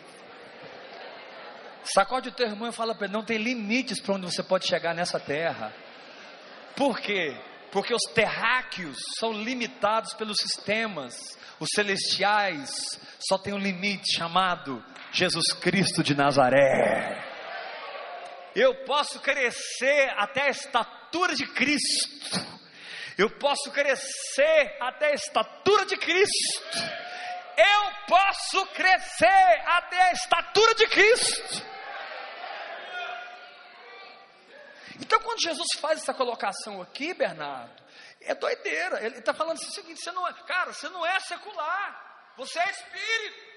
Sacode 1.83 2.29
o 2.29 2.31
teu 2.31 2.47
irmão 2.47 2.69
e 2.69 2.71
fala 2.71 2.93
para 2.93 3.05
ele: 3.05 3.13
não 3.13 3.23
tem 3.23 3.37
limites 3.37 3.99
para 3.99 4.15
onde 4.15 4.25
você 4.25 4.43
pode 4.43 4.67
chegar 4.67 4.93
nessa 4.93 5.19
terra. 5.19 5.73
Por 6.75 6.99
quê? 6.99 7.35
Porque 7.71 7.93
os 7.93 8.03
terráqueos 8.13 8.97
são 9.19 9.31
limitados 9.31 10.13
pelos 10.13 10.37
sistemas, 10.37 11.37
os 11.59 11.69
celestiais 11.73 12.99
só 13.19 13.37
tem 13.37 13.53
um 13.53 13.59
limite 13.59 14.15
chamado 14.15 14.83
Jesus 15.11 15.53
Cristo 15.53 16.01
de 16.03 16.15
Nazaré. 16.15 17.29
Eu 18.55 18.83
posso 18.85 19.19
crescer 19.19 20.09
até 20.17 20.43
a 20.43 20.49
estatura 20.49 21.35
de 21.35 21.45
Cristo, 21.47 22.58
eu 23.19 23.29
posso 23.29 23.69
crescer 23.71 24.77
até 24.79 25.07
a 25.07 25.13
estatura 25.13 25.85
de 25.85 25.97
Cristo, 25.97 26.77
eu 27.57 27.93
posso 28.07 28.65
crescer 28.67 29.61
até 29.65 30.01
a 30.03 30.11
estatura 30.13 30.73
de 30.73 30.87
Cristo. 30.87 31.65
Então, 35.01 35.19
quando 35.19 35.41
Jesus 35.41 35.67
faz 35.81 36.01
essa 36.01 36.13
colocação 36.13 36.81
aqui, 36.81 37.13
Bernardo, 37.13 37.83
é 38.21 38.33
doideira. 38.33 39.05
Ele 39.05 39.17
está 39.17 39.33
falando 39.33 39.57
o 39.57 39.71
seguinte: 39.71 40.01
você 40.01 40.11
não 40.13 40.25
é, 40.25 40.33
cara, 40.45 40.71
você 40.71 40.87
não 40.87 41.05
é 41.05 41.19
secular, 41.19 42.33
você 42.37 42.57
é 42.57 42.71
espírito. 42.71 43.49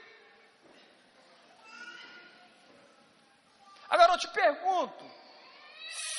Agora 3.88 4.14
eu 4.14 4.18
te 4.18 4.28
pergunto: 4.28 5.10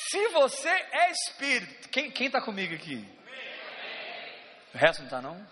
se 0.10 0.28
você 0.30 0.70
é 0.70 1.12
espírito, 1.12 1.90
quem 1.90 2.28
está 2.28 2.42
comigo 2.42 2.74
aqui? 2.76 3.23
O 4.74 4.78
resto 4.78 5.00
não 5.00 5.06
está, 5.06 5.22
não? 5.22 5.48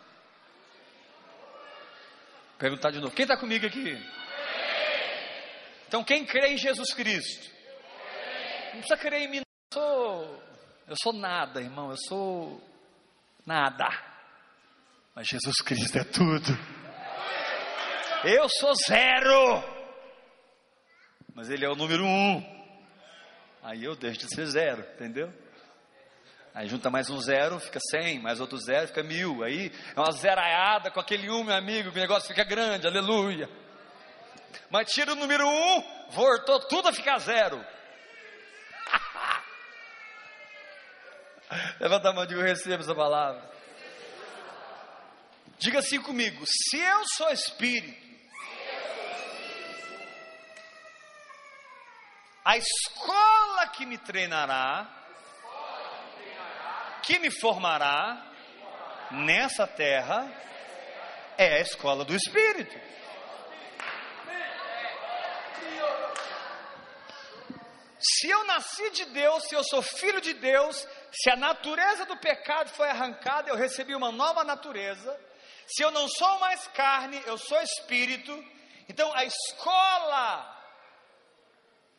Perguntar 2.58 2.92
de 2.92 3.00
novo: 3.00 3.16
quem 3.16 3.24
está 3.24 3.38
comigo 3.38 3.66
aqui? 3.66 3.98
Então, 5.88 6.04
quem 6.04 6.26
crê 6.26 6.54
em 6.54 6.58
Jesus 6.58 6.94
Cristo? 6.94 7.50
Não 8.74 8.80
precisa 8.80 8.98
crer 8.98 9.24
em 9.24 9.28
mim 9.30 9.42
sou, 9.74 10.44
eu 10.88 10.96
sou 11.02 11.14
nada, 11.14 11.62
irmão, 11.62 11.92
eu 11.92 11.98
sou 12.08 12.62
nada. 13.46 13.88
Mas 15.16 15.28
Jesus 15.28 15.58
Cristo 15.58 15.98
é 15.98 16.04
tudo. 16.04 16.58
Eu 18.24 18.48
sou 18.50 18.74
zero. 18.88 19.64
Mas 21.34 21.50
Ele 21.50 21.66
é 21.66 21.70
o 21.70 21.76
número 21.76 22.06
um. 22.06 22.62
Aí 23.64 23.84
eu 23.84 23.96
deixo 23.96 24.20
de 24.20 24.36
ser 24.36 24.46
zero, 24.48 24.82
entendeu? 24.94 25.32
Aí 26.54 26.68
junta 26.68 26.90
mais 26.90 27.10
um 27.10 27.18
zero, 27.22 27.58
fica 27.60 27.80
cem, 27.80 28.20
mais 28.20 28.42
outro 28.42 28.58
zero, 28.58 28.88
fica 28.88 29.02
mil. 29.02 29.42
Aí 29.42 29.72
é 29.96 30.00
uma 30.00 30.12
zeraiada 30.12 30.92
com 30.92 31.00
aquele 31.00 31.30
um, 31.30 31.46
meu 31.46 31.56
amigo, 31.56 31.90
o 31.90 31.94
negócio 31.94 32.28
fica 32.28 32.44
grande, 32.44 32.86
aleluia. 32.86 33.50
Mas 34.70 34.92
tira 34.92 35.14
o 35.14 35.16
número 35.16 35.48
um, 35.48 36.10
voltou 36.10 36.60
tudo 36.68 36.90
a 36.90 36.94
ficar 36.94 37.20
zero. 37.20 37.56
Levanta 41.80 42.10
a 42.10 42.14
mão 42.14 42.26
e 42.26 42.28
diga: 42.28 42.42
Eu 42.42 42.46
recebo 42.46 42.84
essa 42.84 42.94
palavra. 42.94 43.50
Diga 45.58 45.80
assim 45.80 46.02
comigo: 46.02 46.44
Se 46.46 46.78
eu 46.78 47.02
sou 47.16 47.30
espírito, 47.30 47.98
a 52.44 52.58
escola 52.58 53.68
que 53.68 53.86
me 53.86 53.98
treinará, 53.98 55.01
que 57.04 57.20
me 57.20 57.32
formará 57.32 58.32
nessa 59.12 59.68
terra, 59.68 60.32
é 61.38 61.56
a 61.56 61.60
escola 61.60 62.06
do 62.06 62.16
espírito. 62.16 62.80
Se 68.00 68.30
eu 68.30 68.44
nasci 68.46 68.90
de 68.92 69.06
Deus, 69.06 69.44
se 69.44 69.56
eu 69.56 69.64
sou 69.64 69.82
filho 69.82 70.20
de 70.22 70.34
Deus, 70.34 70.88
se 71.12 71.30
a 71.30 71.36
natureza 71.36 72.06
do 72.06 72.18
pecado 72.18 72.70
foi 72.70 72.90
arrancada, 72.90 73.50
eu 73.50 73.56
recebi 73.56 73.94
uma 73.94 74.12
nova 74.12 74.44
natureza. 74.44 75.20
Se 75.68 75.84
eu 75.84 75.92
não 75.92 76.08
sou 76.08 76.40
mais 76.40 76.68
carne, 76.70 77.22
eu 77.26 77.38
sou 77.38 77.62
espírito. 77.62 78.34
Então 78.90 79.14
a 79.14 79.24
escola, 79.24 80.64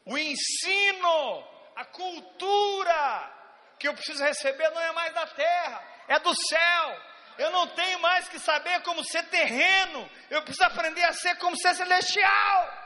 o 0.04 0.18
ensino, 0.18 1.44
a 1.76 1.84
cultura 1.84 3.41
que 3.82 3.88
eu 3.88 3.94
preciso 3.94 4.22
receber 4.22 4.70
não 4.70 4.80
é 4.80 4.92
mais 4.92 5.12
da 5.12 5.26
terra, 5.26 5.82
é 6.06 6.16
do 6.20 6.32
céu. 6.46 7.02
Eu 7.36 7.50
não 7.50 7.66
tenho 7.66 7.98
mais 7.98 8.28
que 8.28 8.38
saber 8.38 8.80
como 8.82 9.04
ser 9.04 9.24
terreno, 9.24 10.08
eu 10.30 10.40
preciso 10.42 10.64
aprender 10.64 11.02
a 11.02 11.12
ser 11.12 11.34
como 11.38 11.56
ser 11.56 11.74
celestial. 11.74 12.78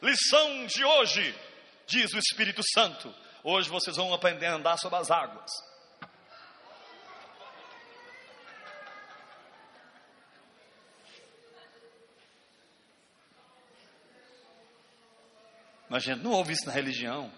Lição 0.00 0.64
de 0.64 0.82
hoje, 0.82 1.38
diz 1.86 2.10
o 2.14 2.18
Espírito 2.18 2.62
Santo 2.72 3.14
Hoje 3.44 3.68
vocês 3.68 3.96
vão 3.96 4.12
aprender 4.12 4.46
a 4.46 4.54
andar 4.54 4.76
sobre 4.76 4.98
as 4.98 5.08
águas. 5.08 5.48
Mas 15.88 16.02
gente 16.02 16.24
não 16.24 16.32
ouve 16.32 16.54
isso 16.54 16.66
na 16.66 16.72
religião. 16.72 17.30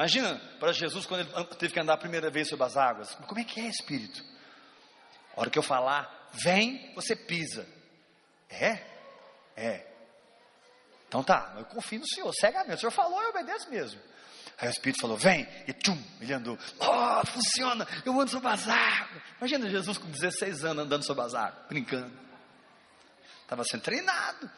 Imagina 0.00 0.40
para 0.58 0.72
Jesus 0.72 1.04
quando 1.04 1.20
ele 1.20 1.44
teve 1.58 1.74
que 1.74 1.78
andar 1.78 1.92
a 1.92 1.98
primeira 1.98 2.30
vez 2.30 2.48
sobre 2.48 2.64
as 2.64 2.74
águas. 2.74 3.14
Como 3.26 3.38
é 3.38 3.44
que 3.44 3.60
é, 3.60 3.66
Espírito? 3.66 4.24
A 5.36 5.40
hora 5.42 5.50
que 5.50 5.58
eu 5.58 5.62
falar, 5.62 6.30
vem, 6.32 6.90
você 6.94 7.14
pisa. 7.14 7.68
É? 8.48 8.82
É. 9.54 9.86
Então 11.06 11.22
tá, 11.22 11.52
eu 11.58 11.66
confio 11.66 12.00
no 12.00 12.08
Senhor, 12.08 12.32
cegamente. 12.32 12.76
O 12.76 12.80
Senhor 12.80 12.90
falou, 12.92 13.20
eu 13.20 13.28
obedeço 13.28 13.68
mesmo. 13.68 14.00
Aí 14.56 14.68
o 14.68 14.70
Espírito 14.70 15.02
falou: 15.02 15.18
Vem, 15.18 15.46
e 15.68 15.72
tchum, 15.74 16.02
ele 16.18 16.32
andou. 16.32 16.58
Oh, 16.78 17.26
funciona, 17.26 17.86
eu 18.02 18.18
ando 18.18 18.30
sobre 18.30 18.48
as 18.48 18.66
águas. 18.66 19.22
Imagina 19.36 19.68
Jesus 19.68 19.98
com 19.98 20.10
16 20.10 20.64
anos 20.64 20.82
andando 20.82 21.04
sobre 21.04 21.24
as 21.24 21.34
águas, 21.34 21.66
brincando. 21.68 22.18
Estava 23.42 23.64
sendo 23.64 23.82
treinado. 23.82 24.50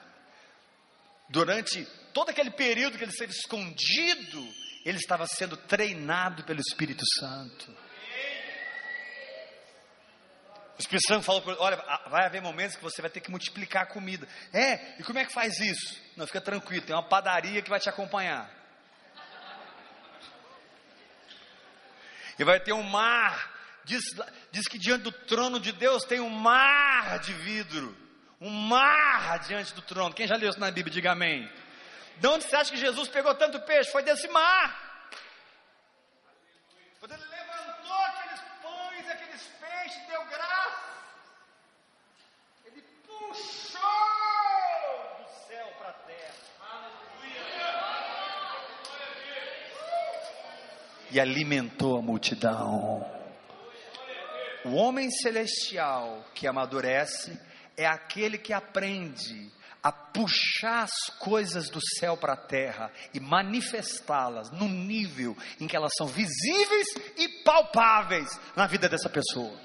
Durante 1.29 1.85
todo 2.15 2.29
aquele 2.29 2.53
período 2.53 2.97
que 2.97 3.03
ele 3.03 3.11
esteve 3.11 3.33
escondido, 3.33 4.63
ele 4.85 4.99
estava 4.99 5.27
sendo 5.27 5.57
treinado 5.57 6.45
pelo 6.45 6.61
Espírito 6.61 7.05
Santo. 7.19 7.71
O 10.77 10.81
Espírito 10.81 11.07
Santo 11.07 11.25
falou: 11.25 11.45
Olha, 11.59 11.77
vai 12.09 12.27
haver 12.27 12.43
momentos 12.43 12.77
que 12.77 12.83
você 12.83 13.01
vai 13.01 13.11
ter 13.11 13.21
que 13.21 13.31
multiplicar 13.31 13.85
a 13.85 13.87
comida. 13.87 14.27
É, 14.53 15.01
e 15.01 15.05
como 15.05 15.19
é 15.19 15.25
que 15.25 15.33
faz 15.33 15.59
isso? 15.61 16.01
Não, 16.17 16.27
fica 16.27 16.41
tranquilo, 16.41 16.85
tem 16.85 16.95
uma 16.95 17.09
padaria 17.09 17.63
que 17.63 17.71
vai 17.71 17.79
te 17.79 17.89
acompanhar. 17.89 18.63
e 22.39 22.45
vai 22.45 22.61
ter 22.61 22.73
um 22.73 22.83
mar. 22.83 23.51
Diz, 23.85 24.03
diz 24.53 24.69
que 24.69 24.79
diante 24.79 25.03
do 25.03 25.13
trono 25.13 25.59
de 25.59 25.73
Deus 25.73 26.05
tem 26.05 26.21
um 26.21 26.29
mar 26.29 27.19
de 27.21 27.33
vidro. 27.33 27.97
Um 28.41 28.51
mar 28.51 29.39
diante 29.41 29.75
do 29.75 29.83
trono. 29.83 30.15
Quem 30.15 30.27
já 30.27 30.37
leu 30.37 30.51
isso 30.51 30.59
na 30.59 30.71
Bíblia, 30.71 30.93
diga 30.93 31.13
amém. 31.13 31.51
De 32.23 32.29
onde 32.29 32.45
você 32.45 32.55
acha 32.55 32.71
que 32.71 32.77
Jesus 32.77 33.09
pegou 33.09 33.35
tanto 33.35 33.61
peixe? 33.63 33.91
Foi 33.91 34.01
desse 34.05 34.29
mar. 34.29 35.11
Quando 37.01 37.15
ele 37.15 37.25
levantou 37.25 37.93
aqueles 37.93 38.41
pães, 38.63 39.11
aqueles 39.11 39.43
peixes, 39.43 40.07
deu 40.07 40.25
graça. 40.27 40.85
Ele 42.65 42.81
puxou 43.05 43.81
do 45.19 45.49
céu 45.49 45.67
para 45.79 45.89
a 45.89 45.93
terra. 45.95 46.33
E 51.11 51.19
alimentou 51.19 51.99
a 51.99 52.03
multidão. 52.03 53.05
O 54.65 54.77
homem 54.77 55.11
celestial 55.11 56.25
que 56.37 56.47
amadurece 56.47 57.37
é 57.77 57.85
aquele 57.85 58.39
que 58.39 58.53
aprende 58.53 59.51
a 59.83 59.91
puxar 59.91 60.85
as 60.85 61.17
coisas 61.19 61.69
do 61.69 61.81
céu 61.99 62.17
para 62.17 62.35
a 62.35 62.37
terra 62.37 62.93
e 63.13 63.19
manifestá-las 63.19 64.51
no 64.51 64.69
nível 64.69 65.37
em 65.61 65.67
que 65.67 65.75
elas 65.75 65.93
são 65.97 66.07
visíveis 66.07 66.87
e 67.17 67.29
palpáveis 67.43 68.29
na 68.55 68.67
vida 68.67 68.89
dessa 68.89 69.11
pessoa. 69.11 69.59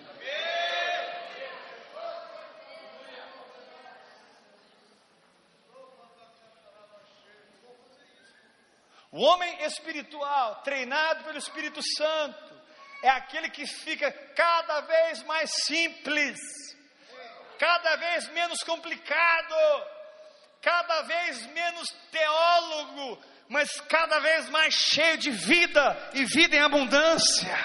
O 9.12 9.22
homem 9.22 9.64
espiritual, 9.64 10.62
treinado 10.64 11.24
pelo 11.24 11.38
Espírito 11.38 11.80
Santo, 11.98 12.54
é 13.04 13.10
aquele 13.10 13.50
que 13.50 13.66
fica 13.66 14.12
cada 14.36 14.82
vez 14.82 15.24
mais 15.24 15.50
simples, 15.66 16.38
cada 17.58 17.96
vez 17.96 18.28
menos 18.30 18.60
complicado, 18.64 19.56
cada 20.62 21.02
vez 21.04 21.46
menos 21.48 21.90
teólogo, 22.12 23.22
mas 23.50 23.80
cada 23.82 24.20
vez 24.20 24.50
mais 24.50 24.74
cheio 24.74 25.18
de 25.18 25.32
vida 25.32 26.10
e 26.14 26.26
vida 26.26 26.56
em 26.56 26.62
abundância. 26.62 27.58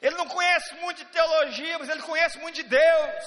Ele 0.00 0.14
não 0.16 0.28
conhece 0.28 0.74
muito 0.76 0.98
de 0.98 1.06
teologia, 1.06 1.78
mas 1.78 1.88
ele 1.88 2.02
conhece 2.02 2.38
muito 2.38 2.54
de 2.54 2.62
Deus. 2.62 3.24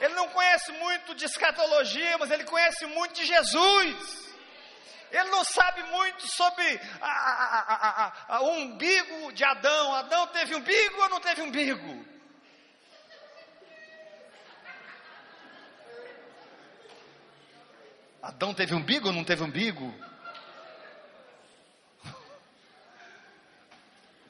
Ele 0.00 0.14
não 0.14 0.28
conhece 0.28 0.72
muito 0.72 1.14
de 1.14 1.24
escatologia, 1.26 2.18
mas 2.18 2.30
ele 2.30 2.44
conhece 2.44 2.86
muito 2.86 3.14
de 3.14 3.26
Jesus. 3.26 4.24
Ele 5.10 5.30
não 5.30 5.44
sabe 5.44 5.82
muito 5.84 6.26
sobre 6.26 6.80
o 8.40 8.48
umbigo 8.50 9.32
de 9.32 9.44
Adão. 9.44 9.94
Adão 9.94 10.26
teve 10.28 10.54
umbigo 10.56 11.02
ou 11.02 11.08
não 11.08 11.20
teve 11.20 11.42
umbigo? 11.42 12.13
Adão 18.24 18.54
teve 18.54 18.74
umbigo 18.74 19.08
ou 19.08 19.12
não 19.12 19.22
teve 19.22 19.42
umbigo? 19.42 19.94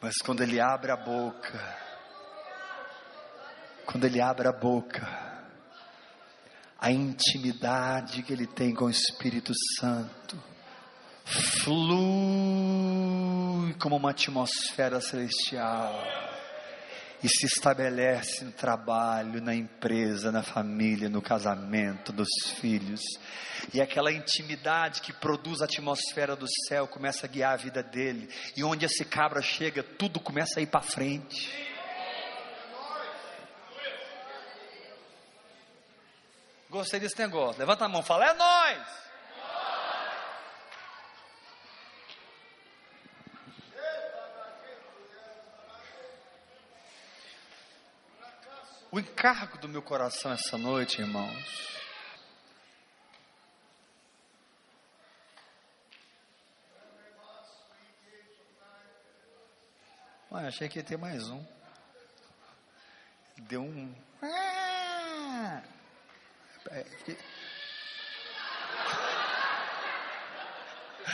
Mas 0.01 0.17
quando 0.17 0.43
ele 0.43 0.61
abre 0.61 0.91
a 0.91 0.97
boca, 0.97 1.79
quando 3.87 4.05
ele 4.05 4.21
abre 4.21 4.49
a 4.49 4.53
boca, 4.53 5.07
a 6.77 6.91
intimidade 6.91 8.25
que 8.25 8.33
ele 8.33 8.49
tem 8.49 8.75
com 8.75 8.87
o 8.87 8.91
Espírito 8.91 9.53
Santo, 9.79 10.43
flui 11.63 11.85
como 13.79 13.95
uma 13.95 14.11
atmosfera 14.11 15.01
celestial 15.01 16.34
e 17.25 17.29
se 17.31 17.47
estabelece 17.47 18.45
no 18.45 18.53
trabalho, 18.53 19.41
na 19.41 19.55
empresa, 19.55 20.31
na 20.31 20.43
família, 20.43 21.09
no 21.09 21.23
casamento 21.23 22.13
dos 22.13 22.29
filhos. 22.61 23.01
E 23.73 23.81
aquela 23.81 24.13
intimidade 24.13 25.01
que 25.01 25.11
produz 25.11 25.63
a 25.63 25.65
atmosfera 25.65 26.37
do 26.37 26.47
céu 26.69 26.87
começa 26.87 27.25
a 27.25 27.29
guiar 27.29 27.55
a 27.55 27.57
vida 27.57 27.83
dele. 27.83 28.29
E 28.55 28.63
onde 28.63 28.85
esse 28.85 29.07
cabra 29.07 29.41
chega, 29.41 29.83
tudo 29.83 30.21
começa 30.21 30.61
a 30.61 30.63
ir 30.63 30.67
para 30.67 30.83
frente. 30.83 31.51
Gostei 36.69 37.01
desse 37.01 37.19
negócio. 37.19 37.59
Levanta 37.59 37.87
a 37.87 37.89
mão, 37.89 38.03
fala: 38.03 38.27
"É 38.27 38.35
nós". 38.35 38.87
O 48.95 49.01
encargo 49.01 49.59
do 49.59 49.69
meu 49.69 49.83
coração 49.83 50.31
essa 50.31 50.57
noite, 50.57 51.01
irmãos, 51.01 51.83
Ué, 60.31 60.47
achei 60.47 60.69
que 60.69 60.79
ia 60.79 60.85
ter 60.85 60.97
mais 60.97 61.29
um. 61.29 61.45
Deu 63.37 63.63
um. 63.63 63.93
É, 66.71 66.85
fiquei... 66.85 67.19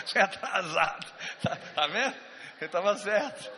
Foi 0.05 0.21
atrasado. 0.21 1.07
Tá, 1.43 1.57
tá 1.57 1.87
vendo? 1.87 2.15
Ele 2.15 2.67
estava 2.67 2.99
certo. 2.99 3.51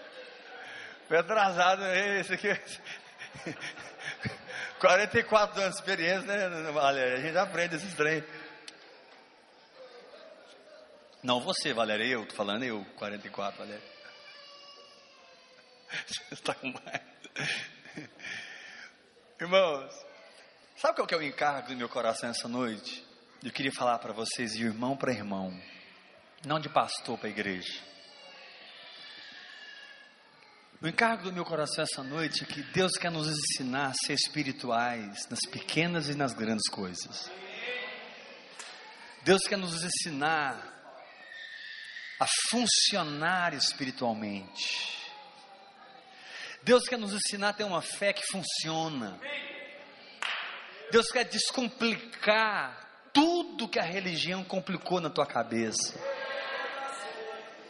Foi 1.09 1.19
atrasado. 1.19 1.85
Esse 1.87 2.35
aqui. 2.35 2.49
44 4.79 5.61
anos 5.61 5.75
de 5.75 5.81
experiência, 5.81 6.27
né, 6.27 6.73
Valéria? 6.73 7.18
A 7.18 7.21
gente 7.21 7.38
aprende 7.38 7.77
esses 7.77 7.95
trem. 7.95 8.25
Não 11.23 11.40
você, 11.40 11.73
Valéria, 11.73 12.05
eu, 12.05 12.27
tô 12.27 12.35
falando 12.35 12.64
eu, 12.64 12.85
44, 12.97 13.59
Valéria. 13.59 13.92
Está 16.33 16.55
com 16.55 16.73
mais. 16.73 17.03
Irmãos, 19.40 19.92
sabe 20.77 20.97
qual 20.97 21.07
que 21.07 21.14
é 21.14 21.18
o 21.18 21.23
encargo 21.23 21.68
do 21.68 21.77
meu 21.77 21.88
coração 21.88 22.31
essa 22.31 22.49
noite? 22.49 23.07
Eu 23.42 23.53
queria 23.53 23.73
falar 23.73 23.99
para 23.99 24.12
vocês 24.12 24.53
de 24.53 24.64
irmão 24.64 24.97
para 24.97 25.12
irmão, 25.12 25.53
não 26.45 26.61
de 26.61 26.68
pastor 26.68 27.18
para 27.18 27.29
igreja. 27.29 27.92
O 30.83 30.88
encargo 30.88 31.23
do 31.23 31.33
meu 31.33 31.45
coração 31.45 31.85
essa 31.85 32.03
noite 32.03 32.42
é 32.42 32.47
que 32.47 32.61
Deus 32.61 32.90
quer 32.99 33.09
nos 33.09 33.29
ensinar 33.29 33.90
a 33.90 33.95
ser 34.05 34.14
espirituais 34.14 35.29
nas 35.31 35.38
pequenas 35.49 36.09
e 36.09 36.14
nas 36.16 36.35
grandes 36.35 36.68
coisas. 36.68 37.31
Deus 39.23 39.42
quer 39.42 39.57
nos 39.57 39.85
ensinar 39.85 40.57
a 42.18 42.27
funcionar 42.51 43.55
espiritualmente. 43.55 44.99
Deus 46.64 46.83
quer 46.88 46.99
nos 46.99 47.12
ensinar 47.12 47.51
a 47.51 47.53
ter 47.53 47.62
uma 47.62 47.81
fé 47.81 48.12
que 48.12 48.27
funciona. 48.27 49.21
Deus 50.90 51.07
quer 51.12 51.23
descomplicar 51.27 53.09
tudo 53.12 53.68
que 53.68 53.79
a 53.79 53.85
religião 53.85 54.42
complicou 54.42 55.01
na 55.01 55.11
tua 55.11 55.27
cabeça. 55.27 55.97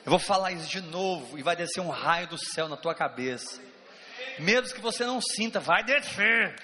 Eu 0.04 0.10
vou 0.10 0.18
falar 0.18 0.50
isso 0.50 0.68
de 0.68 0.80
novo 0.80 1.38
e 1.38 1.42
vai 1.42 1.54
descer 1.54 1.80
um 1.80 1.88
raio 1.88 2.26
do 2.26 2.36
céu 2.36 2.68
na 2.68 2.76
tua 2.76 2.94
cabeça. 2.94 3.62
Mesmo 4.38 4.74
que 4.74 4.80
você 4.80 5.04
não 5.04 5.20
sinta, 5.20 5.60
vai 5.60 5.84
descer. 5.84 6.56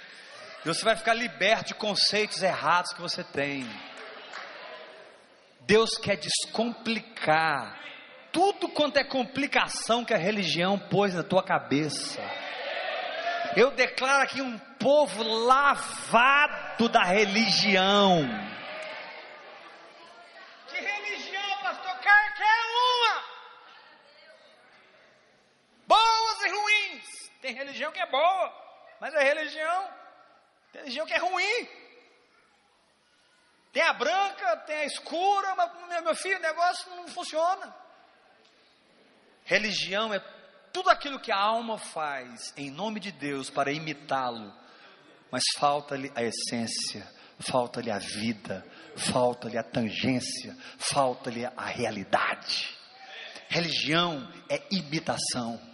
E 0.64 0.68
você 0.68 0.84
vai 0.84 0.96
ficar 0.96 1.14
liberto 1.14 1.68
de 1.68 1.74
conceitos 1.74 2.42
errados 2.42 2.92
que 2.92 3.00
você 3.00 3.22
tem. 3.22 3.68
Deus 5.60 5.90
quer 5.98 6.16
descomplicar 6.16 7.78
tudo 8.32 8.68
quanto 8.68 8.96
é 8.96 9.04
complicação 9.04 10.04
que 10.04 10.12
a 10.12 10.18
religião 10.18 10.76
pôs 10.76 11.14
na 11.14 11.22
tua 11.22 11.42
cabeça. 11.42 12.20
Eu 13.54 13.70
declaro 13.70 14.24
aqui 14.24 14.42
um 14.42 14.58
povo 14.80 15.22
lavado 15.22 16.88
da 16.88 17.04
religião 17.04 18.26
Tem 27.48 27.54
religião 27.54 27.90
que 27.90 27.98
é 27.98 28.04
boa, 28.04 28.52
mas 29.00 29.14
é 29.14 29.22
religião. 29.22 29.90
Tem 30.72 30.82
religião 30.82 31.06
que 31.06 31.14
é 31.14 31.18
ruim. 31.18 31.68
Tem 33.72 33.82
a 33.82 33.92
branca, 33.92 34.56
tem 34.58 34.76
a 34.76 34.84
escura, 34.84 35.54
mas 35.54 36.02
meu 36.02 36.14
filho, 36.14 36.38
o 36.38 36.42
negócio 36.42 36.90
não 36.96 37.08
funciona. 37.08 37.74
Religião 39.44 40.12
é 40.12 40.18
tudo 40.72 40.90
aquilo 40.90 41.20
que 41.20 41.32
a 41.32 41.38
alma 41.38 41.78
faz 41.78 42.52
em 42.56 42.70
nome 42.70 43.00
de 43.00 43.12
Deus 43.12 43.50
para 43.50 43.72
imitá-lo, 43.72 44.52
mas 45.30 45.42
falta-lhe 45.58 46.10
a 46.14 46.22
essência, 46.22 47.06
falta-lhe 47.38 47.90
a 47.90 47.98
vida, 47.98 48.64
falta-lhe 48.96 49.58
a 49.58 49.62
tangência, 49.62 50.56
falta-lhe 50.78 51.44
a 51.44 51.64
realidade. 51.64 52.76
Religião 53.48 54.30
é 54.48 54.62
imitação. 54.70 55.67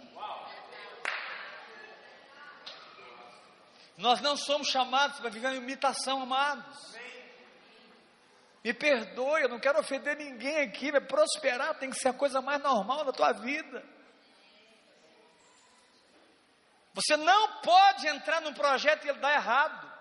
Nós 3.97 4.19
não 4.21 4.35
somos 4.35 4.67
chamados 4.67 5.19
para 5.19 5.29
viver 5.29 5.47
uma 5.47 5.55
imitação, 5.55 6.21
amados. 6.21 6.95
Me 8.63 8.73
perdoe, 8.73 9.43
eu 9.43 9.49
não 9.49 9.59
quero 9.59 9.79
ofender 9.79 10.17
ninguém 10.17 10.57
aqui, 10.57 10.91
mas 10.91 11.05
prosperar 11.05 11.77
tem 11.77 11.89
que 11.89 11.99
ser 11.99 12.09
a 12.09 12.13
coisa 12.13 12.41
mais 12.41 12.61
normal 12.61 13.05
da 13.05 13.11
tua 13.13 13.31
vida. 13.31 13.83
Você 16.95 17.15
não 17.15 17.61
pode 17.61 18.07
entrar 18.07 18.41
num 18.41 18.53
projeto 18.53 19.05
e 19.05 19.09
ele 19.09 19.19
dar 19.19 19.33
errado. 19.33 19.93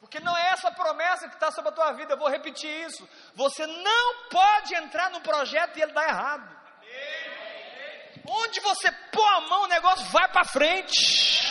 Porque 0.00 0.20
não 0.20 0.36
é 0.36 0.50
essa 0.50 0.70
promessa 0.70 1.28
que 1.28 1.34
está 1.34 1.50
sobre 1.50 1.70
a 1.70 1.74
tua 1.74 1.92
vida, 1.92 2.12
eu 2.12 2.18
vou 2.18 2.28
repetir 2.28 2.70
isso. 2.86 3.08
Você 3.34 3.66
não 3.66 4.28
pode 4.28 4.74
entrar 4.74 5.10
num 5.10 5.20
projeto 5.20 5.76
e 5.76 5.82
ele 5.82 5.92
dar 5.92 6.08
errado. 6.08 6.56
Onde 8.28 8.60
você 8.60 8.90
pôr 9.12 9.28
a 9.34 9.40
mão, 9.42 9.62
o 9.62 9.68
negócio 9.68 10.04
vai 10.06 10.28
para 10.28 10.44
frente. 10.44 11.46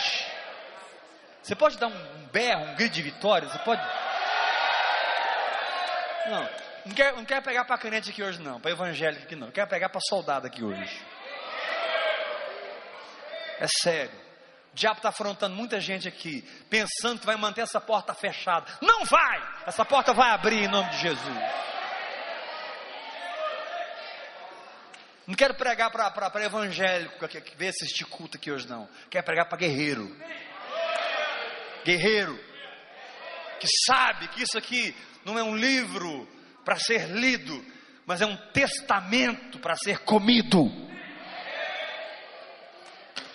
Você 1.42 1.56
pode 1.56 1.78
dar 1.78 1.88
um 1.88 2.28
berro, 2.32 2.66
um 2.66 2.76
grito 2.76 2.94
de 2.94 3.02
vitória, 3.02 3.48
você 3.48 3.60
pode. 3.60 3.82
Não, 6.28 6.50
não 6.86 6.96
quero, 6.96 7.18
não 7.18 7.26
quero 7.26 7.42
pegar 7.44 7.66
para 7.66 7.78
canete 7.78 8.10
aqui 8.10 8.24
hoje, 8.24 8.42
não, 8.42 8.60
para 8.60 8.72
evangélico 8.72 9.24
aqui, 9.24 9.36
não. 9.36 9.52
Quero 9.52 9.68
pegar 9.68 9.90
para 9.90 10.02
soldado 10.02 10.48
aqui 10.48 10.64
hoje. 10.64 11.02
É 13.60 13.68
sério. 13.68 14.26
O 14.74 14.76
diabo 14.76 14.98
está 14.98 15.10
afrontando 15.10 15.56
muita 15.56 15.80
gente 15.80 16.08
aqui, 16.08 16.42
pensando 16.70 17.20
que 17.20 17.26
vai 17.26 17.38
manter 17.38 17.62
essa 17.62 17.80
porta 17.80 18.14
fechada. 18.14 18.66
Não 18.82 19.06
vai! 19.06 19.42
Essa 19.66 19.86
porta 19.86 20.14
vai 20.14 20.32
abrir 20.32 20.64
em 20.64 20.68
nome 20.68 20.90
de 20.90 20.98
Jesus. 20.98 21.38
Não 25.28 25.34
quero 25.34 25.56
pregar 25.56 25.90
para 25.90 26.44
evangélico 26.44 27.28
que, 27.28 27.42
que 27.42 27.58
vê 27.58 27.70
assistir 27.70 28.06
culto 28.06 28.38
aqui 28.38 28.52
hoje, 28.52 28.68
não. 28.68 28.88
Quero 29.10 29.26
pregar 29.26 29.48
para 29.48 29.58
guerreiro. 29.58 30.16
Guerreiro. 31.84 32.38
Que 33.60 33.68
sabe 33.88 34.28
que 34.28 34.44
isso 34.44 34.58
aqui 34.58 34.96
não 35.24 35.40
é 35.40 35.44
um 35.44 35.56
livro 35.56 36.28
para 36.64 36.78
ser 36.78 37.10
lido, 37.10 37.66
mas 38.06 38.22
é 38.22 38.26
um 38.26 38.38
testamento 38.52 39.60
para 39.60 39.76
ser 39.76 40.00
comido. 40.00 40.64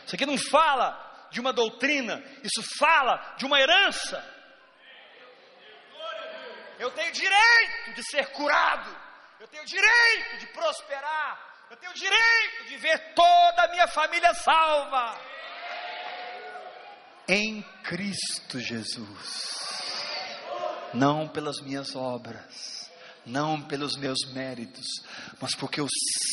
Isso 0.07 0.15
aqui 0.15 0.27
não 0.27 0.39
fala 0.39 1.29
de 1.31 1.41
uma 1.41 1.53
doutrina, 1.53 2.23
isso 2.43 2.63
fala 2.79 3.35
de 3.37 3.45
uma 3.45 3.61
herança. 3.61 4.25
Eu 6.79 6.91
tenho 6.93 7.13
direito 7.13 7.95
de 7.95 8.03
ser 8.05 8.27
curado, 8.31 8.97
eu 9.39 9.47
tenho 9.49 9.65
direito 9.65 10.39
de 10.39 10.47
prosperar, 10.49 11.50
eu 11.71 11.77
tenho 11.77 11.95
direito 11.95 12.69
de 12.69 12.77
ver 12.79 13.15
toda 13.15 13.63
a 13.63 13.69
minha 13.69 13.87
família 13.87 14.35
salva. 14.35 15.17
Em 17.29 17.63
Cristo 17.85 18.59
Jesus. 18.59 19.71
Não 20.93 21.29
pelas 21.29 21.61
minhas 21.61 21.95
obras, 21.95 22.91
não 23.25 23.63
pelos 23.63 23.97
meus 23.97 24.19
méritos, 24.33 24.85
mas 25.41 25.55
porque 25.55 25.81
o 25.81 25.87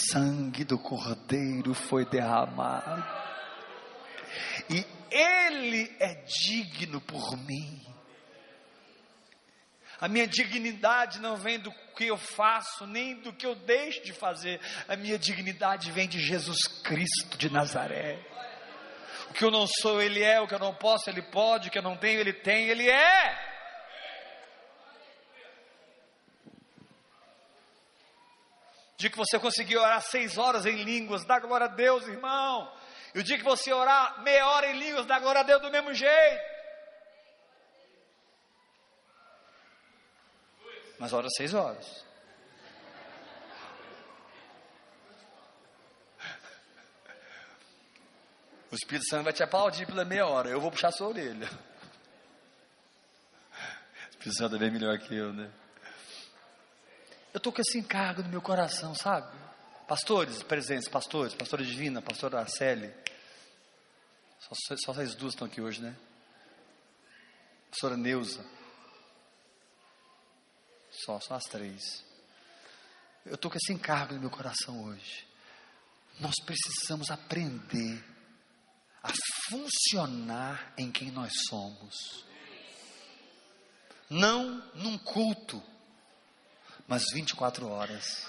sangue 0.09 0.63
do 0.63 0.79
Cordeiro 0.79 1.75
foi 1.75 2.03
derramado. 2.05 3.05
E 4.67 4.83
Ele 5.11 5.95
é 5.99 6.15
digno 6.25 6.99
por 6.99 7.37
mim. 7.37 7.79
A 9.99 10.07
minha 10.07 10.27
dignidade 10.27 11.19
não 11.19 11.35
vem 11.35 11.59
do 11.59 11.71
que 11.95 12.05
eu 12.05 12.17
faço, 12.17 12.85
nem 12.85 13.15
do 13.15 13.33
que 13.33 13.45
eu 13.45 13.55
deixo 13.55 14.03
de 14.03 14.13
fazer. 14.13 14.61
A 14.87 14.95
minha 14.95 15.17
dignidade 15.17 15.91
vem 15.91 16.07
de 16.07 16.19
Jesus 16.19 16.59
Cristo 16.83 17.37
de 17.37 17.49
Nazaré. 17.49 18.19
O 19.29 19.33
que 19.33 19.43
eu 19.43 19.51
não 19.51 19.65
sou, 19.67 20.01
Ele 20.01 20.23
é. 20.23 20.39
O 20.39 20.47
que 20.47 20.53
eu 20.53 20.59
não 20.59 20.73
posso, 20.73 21.09
Ele 21.09 21.21
pode. 21.21 21.69
O 21.69 21.71
que 21.71 21.79
eu 21.79 21.83
não 21.83 21.97
tenho, 21.97 22.19
Ele 22.19 22.33
tem. 22.33 22.67
Ele 22.69 22.89
é. 22.89 23.47
dia 28.97 29.11
que 29.11 29.17
você 29.17 29.37
conseguir 29.37 29.77
orar 29.77 30.01
seis 30.01 30.37
horas 30.39 30.65
em 30.65 30.83
línguas, 30.83 31.23
dá 31.23 31.39
glória 31.39 31.65
a 31.65 31.69
Deus, 31.69 32.07
irmão. 32.07 32.73
E 33.13 33.19
o 33.19 33.23
dia 33.23 33.37
que 33.37 33.43
você 33.43 33.71
orar 33.71 34.21
meia 34.23 34.47
hora 34.49 34.71
em 34.71 34.77
línguas, 34.77 35.05
dá 35.05 35.19
glória 35.19 35.41
a 35.41 35.43
Deus 35.43 35.61
do 35.61 35.69
mesmo 35.69 35.93
jeito. 35.93 36.56
Mas 40.99 41.13
ora 41.13 41.27
seis 41.29 41.53
horas. 41.53 42.05
O 48.71 48.75
Espírito 48.75 49.07
Santo 49.07 49.23
vai 49.23 49.33
te 49.33 49.41
aplaudir 49.41 49.85
pela 49.85 50.03
meia 50.03 50.27
hora, 50.27 50.49
eu 50.49 50.59
vou 50.59 50.69
puxar 50.69 50.91
sua 50.91 51.07
orelha. 51.07 51.49
O 54.07 54.09
Espírito 54.09 54.37
Santo 54.37 54.55
é 54.55 54.59
bem 54.59 54.71
melhor 54.71 54.97
que 54.99 55.15
eu, 55.15 55.31
né? 55.31 55.49
Eu 57.33 57.37
estou 57.37 57.53
com 57.53 57.61
esse 57.61 57.77
encargo 57.77 58.23
no 58.23 58.29
meu 58.29 58.41
coração, 58.41 58.93
sabe? 58.93 59.31
Pastores 59.87 60.43
presentes, 60.43 60.89
pastores, 60.89 61.33
pastora 61.33 61.63
Divina, 61.63 62.01
pastora 62.01 62.39
Arcele. 62.39 62.93
Só, 64.39 64.75
só 64.75 64.93
vocês 64.93 65.15
duas 65.15 65.33
estão 65.33 65.47
aqui 65.47 65.61
hoje, 65.61 65.81
né? 65.81 65.95
Pastora 67.69 67.95
Neuza. 67.95 68.56
Só, 71.03 71.19
só 71.19 71.35
as 71.35 71.43
três. 71.43 72.03
Eu 73.25 73.35
estou 73.35 73.51
com 73.51 73.57
esse 73.57 73.73
encargo 73.73 74.13
no 74.15 74.21
meu 74.21 74.29
coração 74.29 74.85
hoje. 74.85 75.27
Nós 76.19 76.33
precisamos 76.45 77.11
aprender 77.11 78.03
a 79.03 79.11
funcionar 79.49 80.73
em 80.77 80.91
quem 80.91 81.11
nós 81.11 81.31
somos. 81.47 82.25
Não 84.09 84.63
num 84.73 84.97
culto, 84.97 85.61
mas 86.87 87.03
24 87.13 87.67
horas. 87.67 88.27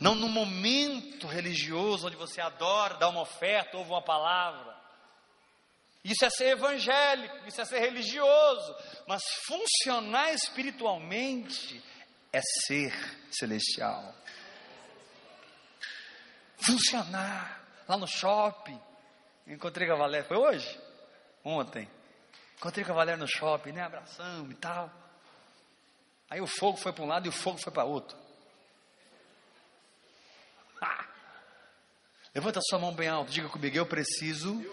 Não 0.00 0.14
num 0.14 0.28
momento 0.28 1.26
religioso 1.26 2.06
onde 2.06 2.16
você 2.16 2.40
adora, 2.40 2.96
dá 2.96 3.08
uma 3.08 3.20
oferta, 3.20 3.76
ouve 3.76 3.90
uma 3.90 4.02
palavra. 4.02 4.77
Isso 6.08 6.24
é 6.24 6.30
ser 6.30 6.48
evangélico, 6.52 7.46
isso 7.46 7.60
é 7.60 7.64
ser 7.66 7.80
religioso, 7.80 8.74
mas 9.06 9.22
funcionar 9.46 10.32
espiritualmente 10.32 11.82
é 12.32 12.40
ser 12.66 12.94
celestial. 13.30 14.14
Funcionar 16.56 17.62
lá 17.86 17.98
no 17.98 18.06
shopping. 18.06 18.80
Encontrei 19.46 19.86
com 19.86 19.92
a 19.92 19.98
Valéria, 19.98 20.26
foi 20.26 20.38
hoje? 20.38 20.80
Ontem. 21.44 21.86
Encontrei 22.56 22.86
com 22.86 22.92
a 22.92 22.94
Valéria 22.94 23.20
no 23.20 23.28
shopping, 23.28 23.72
né? 23.72 23.82
Abração 23.82 24.50
e 24.50 24.54
tal. 24.54 24.90
Aí 26.30 26.40
o 26.40 26.46
fogo 26.46 26.78
foi 26.78 26.92
para 26.92 27.04
um 27.04 27.06
lado 27.06 27.26
e 27.26 27.28
o 27.28 27.32
fogo 27.32 27.58
foi 27.58 27.72
para 27.72 27.84
outro. 27.84 28.16
Ah! 30.80 31.06
Levanta 32.34 32.60
sua 32.62 32.78
mão 32.78 32.94
bem 32.94 33.08
alto, 33.08 33.30
diga 33.30 33.48
comigo, 33.50 33.76
eu 33.76 33.86
preciso 33.86 34.64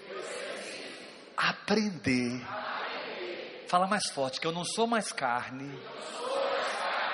aprender. 1.50 2.42
Fala 3.68 3.88
mais 3.88 4.10
forte, 4.10 4.40
que 4.40 4.48
eu 4.48 4.52
não 4.52 4.64
sou 4.64 4.88
mais 4.88 5.12
carne. 5.12 5.80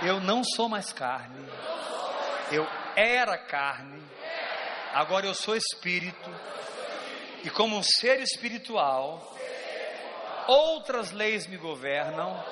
Eu 0.01 0.19
não 0.19 0.43
sou 0.43 0.67
mais 0.67 0.91
carne. 0.91 1.45
Eu 2.51 2.67
era 2.95 3.37
carne. 3.37 4.01
Agora 4.93 5.25
eu 5.25 5.33
sou 5.33 5.55
espírito. 5.55 6.29
E 7.43 7.49
como 7.49 7.77
um 7.77 7.83
ser 7.83 8.19
espiritual, 8.19 9.35
outras 10.47 11.11
leis 11.11 11.47
me 11.47 11.57
governam, 11.57 12.43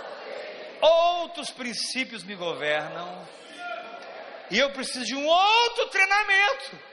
outros 0.82 1.52
princípios 1.52 2.24
me 2.24 2.36
governam. 2.36 3.28
E 4.50 4.58
eu 4.58 4.72
preciso 4.72 5.06
de 5.06 5.16
um 5.16 5.28
outro 5.28 5.90
treinamento. 5.90 6.89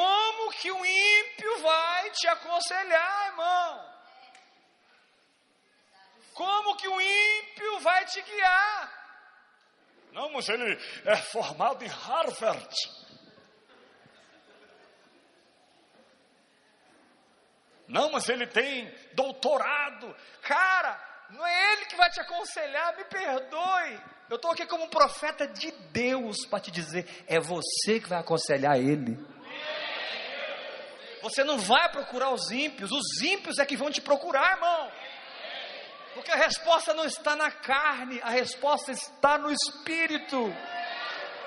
Como 0.00 0.50
que 0.52 0.72
o 0.72 0.86
ímpio 0.86 1.58
vai 1.58 2.10
te 2.10 2.26
aconselhar, 2.26 3.26
irmão? 3.26 3.90
Como 6.32 6.76
que 6.76 6.88
o 6.88 6.98
ímpio 6.98 7.80
vai 7.80 8.06
te 8.06 8.22
guiar? 8.22 8.90
Não, 10.12 10.32
mas 10.32 10.48
ele 10.48 10.72
é 11.04 11.16
formado 11.16 11.84
em 11.84 11.88
Harvard. 11.88 12.74
Não, 17.86 18.10
mas 18.10 18.26
ele 18.30 18.46
tem 18.46 18.90
doutorado. 19.12 20.16
Cara, 20.40 20.98
não 21.28 21.46
é 21.46 21.72
ele 21.74 21.84
que 21.84 21.96
vai 21.96 22.08
te 22.08 22.20
aconselhar, 22.22 22.96
me 22.96 23.04
perdoe. 23.04 24.00
Eu 24.30 24.36
estou 24.36 24.52
aqui 24.52 24.64
como 24.64 24.84
um 24.84 24.88
profeta 24.88 25.46
de 25.46 25.70
Deus 25.92 26.46
para 26.46 26.60
te 26.60 26.70
dizer: 26.70 27.06
é 27.26 27.38
você 27.38 28.00
que 28.00 28.08
vai 28.08 28.20
aconselhar 28.20 28.78
ele. 28.78 29.18
Você 31.22 31.44
não 31.44 31.58
vai 31.58 31.90
procurar 31.90 32.30
os 32.30 32.50
ímpios, 32.50 32.90
os 32.90 33.22
ímpios 33.22 33.58
é 33.58 33.66
que 33.66 33.76
vão 33.76 33.90
te 33.90 34.00
procurar, 34.00 34.52
irmão. 34.52 34.92
Porque 36.14 36.30
a 36.30 36.36
resposta 36.36 36.92
não 36.94 37.04
está 37.04 37.36
na 37.36 37.50
carne, 37.50 38.20
a 38.22 38.30
resposta 38.30 38.90
está 38.90 39.38
no 39.38 39.50
espírito. 39.52 40.52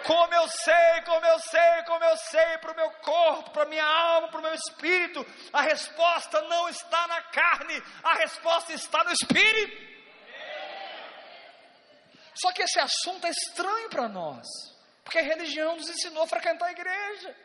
Como 0.05 0.33
eu 0.33 0.47
sei, 0.49 1.01
como 1.05 1.25
eu 1.25 1.39
sei, 1.39 1.83
como 1.85 2.03
eu 2.03 2.17
sei, 2.17 2.57
para 2.57 2.71
o 2.73 2.75
meu 2.75 2.91
corpo, 2.91 3.51
para 3.51 3.63
a 3.63 3.67
minha 3.67 3.85
alma, 3.85 4.27
para 4.27 4.39
o 4.39 4.43
meu 4.43 4.53
espírito, 4.53 5.25
a 5.51 5.61
resposta 5.61 6.41
não 6.41 6.67
está 6.69 7.07
na 7.07 7.21
carne, 7.23 7.81
a 8.03 8.13
resposta 8.15 8.73
está 8.73 9.03
no 9.03 9.11
espírito. 9.11 9.93
Só 12.35 12.51
que 12.51 12.63
esse 12.63 12.79
assunto 12.79 13.25
é 13.25 13.29
estranho 13.29 13.89
para 13.89 14.09
nós, 14.09 14.45
porque 15.03 15.19
a 15.19 15.23
religião 15.23 15.75
nos 15.75 15.89
ensinou 15.89 16.23
a 16.23 16.27
frequentar 16.27 16.67
a 16.67 16.71
igreja, 16.71 17.35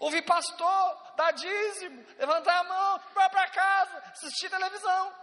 ouvir 0.00 0.22
pastor, 0.22 1.12
dar 1.14 1.30
dízimo, 1.32 2.04
levantar 2.18 2.58
a 2.58 2.64
mão, 2.64 3.00
vai 3.14 3.28
para 3.30 3.48
casa, 3.48 3.98
assistir 4.12 4.50
televisão. 4.50 5.14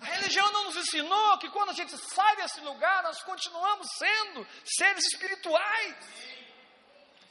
A 0.00 0.04
religião 0.06 0.50
não 0.50 0.64
nos 0.64 0.76
ensinou 0.76 1.38
que 1.38 1.50
quando 1.50 1.70
a 1.70 1.74
gente 1.74 1.94
sai 1.96 2.36
desse 2.36 2.60
lugar, 2.62 3.02
nós 3.02 3.22
continuamos 3.22 3.86
sendo 3.98 4.46
seres 4.64 5.04
espirituais, 5.12 5.96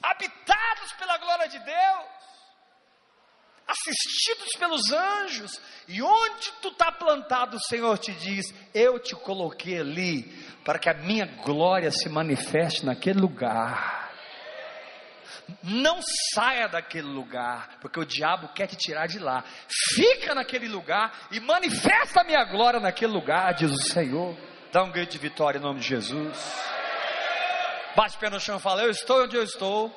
habitados 0.00 0.92
pela 0.92 1.18
glória 1.18 1.48
de 1.48 1.58
Deus, 1.58 2.20
assistidos 3.66 4.52
pelos 4.56 4.92
anjos, 4.92 5.60
e 5.88 6.00
onde 6.00 6.52
tu 6.62 6.68
está 6.68 6.92
plantado, 6.92 7.56
o 7.56 7.64
Senhor 7.64 7.98
te 7.98 8.12
diz: 8.12 8.46
Eu 8.72 9.00
te 9.00 9.16
coloquei 9.16 9.80
ali, 9.80 10.22
para 10.64 10.78
que 10.78 10.88
a 10.88 10.94
minha 10.94 11.26
glória 11.26 11.90
se 11.90 12.08
manifeste 12.08 12.84
naquele 12.84 13.20
lugar. 13.20 14.10
Não 15.62 16.00
saia 16.34 16.68
daquele 16.68 17.08
lugar, 17.08 17.78
porque 17.80 17.98
o 17.98 18.04
diabo 18.04 18.48
quer 18.48 18.66
te 18.66 18.76
tirar 18.76 19.06
de 19.06 19.18
lá. 19.18 19.44
Fica 19.94 20.34
naquele 20.34 20.68
lugar 20.68 21.12
e 21.30 21.40
manifesta 21.40 22.20
a 22.20 22.24
minha 22.24 22.44
glória 22.44 22.78
naquele 22.78 23.12
lugar, 23.12 23.52
diz 23.54 23.70
o 23.70 23.82
Senhor. 23.82 24.36
Dá 24.72 24.84
um 24.84 24.90
grito 24.90 25.12
de 25.12 25.18
vitória 25.18 25.58
em 25.58 25.62
nome 25.62 25.80
de 25.80 25.88
Jesus. 25.88 26.70
Bate 27.96 28.16
o 28.16 28.20
pé 28.20 28.30
no 28.30 28.38
chão 28.38 28.56
e 28.56 28.60
fala: 28.60 28.82
Eu 28.82 28.90
estou 28.90 29.24
onde 29.24 29.36
eu 29.36 29.42
estou, 29.42 29.92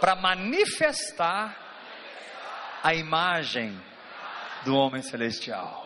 para 0.00 0.14
manifestar 0.16 1.54
a 2.82 2.94
imagem 2.94 3.78
do 4.64 4.74
homem 4.74 5.02
celestial. 5.02 5.85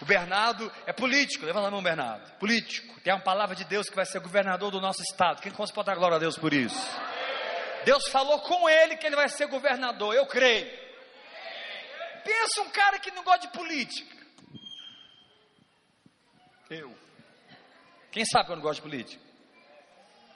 O 0.00 0.04
Bernardo 0.04 0.70
é 0.86 0.92
político, 0.92 1.46
levanta 1.46 1.68
a 1.68 1.70
mão, 1.70 1.82
Bernardo. 1.82 2.30
Político, 2.38 3.00
tem 3.00 3.12
uma 3.12 3.22
palavra 3.22 3.56
de 3.56 3.64
Deus 3.64 3.88
que 3.88 3.96
vai 3.96 4.04
ser 4.04 4.20
governador 4.20 4.70
do 4.70 4.80
nosso 4.80 5.02
estado. 5.02 5.40
Quem 5.40 5.52
pode 5.52 5.72
dar 5.72 5.94
glória 5.94 6.16
a 6.16 6.20
Deus 6.20 6.36
por 6.36 6.52
isso? 6.52 6.76
Deus 7.84 8.08
falou 8.08 8.40
com 8.40 8.68
ele 8.68 8.96
que 8.96 9.06
ele 9.06 9.16
vai 9.16 9.28
ser 9.28 9.46
governador, 9.46 10.14
eu 10.14 10.26
creio. 10.26 10.66
Pensa 12.24 12.62
um 12.62 12.70
cara 12.70 12.98
que 12.98 13.10
não 13.12 13.22
gosta 13.22 13.46
de 13.46 13.52
política. 13.52 14.16
Eu. 16.68 16.94
Quem 18.10 18.24
sabe 18.24 18.46
que 18.46 18.52
eu 18.52 18.56
não 18.56 18.62
gosto 18.62 18.82
de 18.82 18.90
política? 18.90 19.22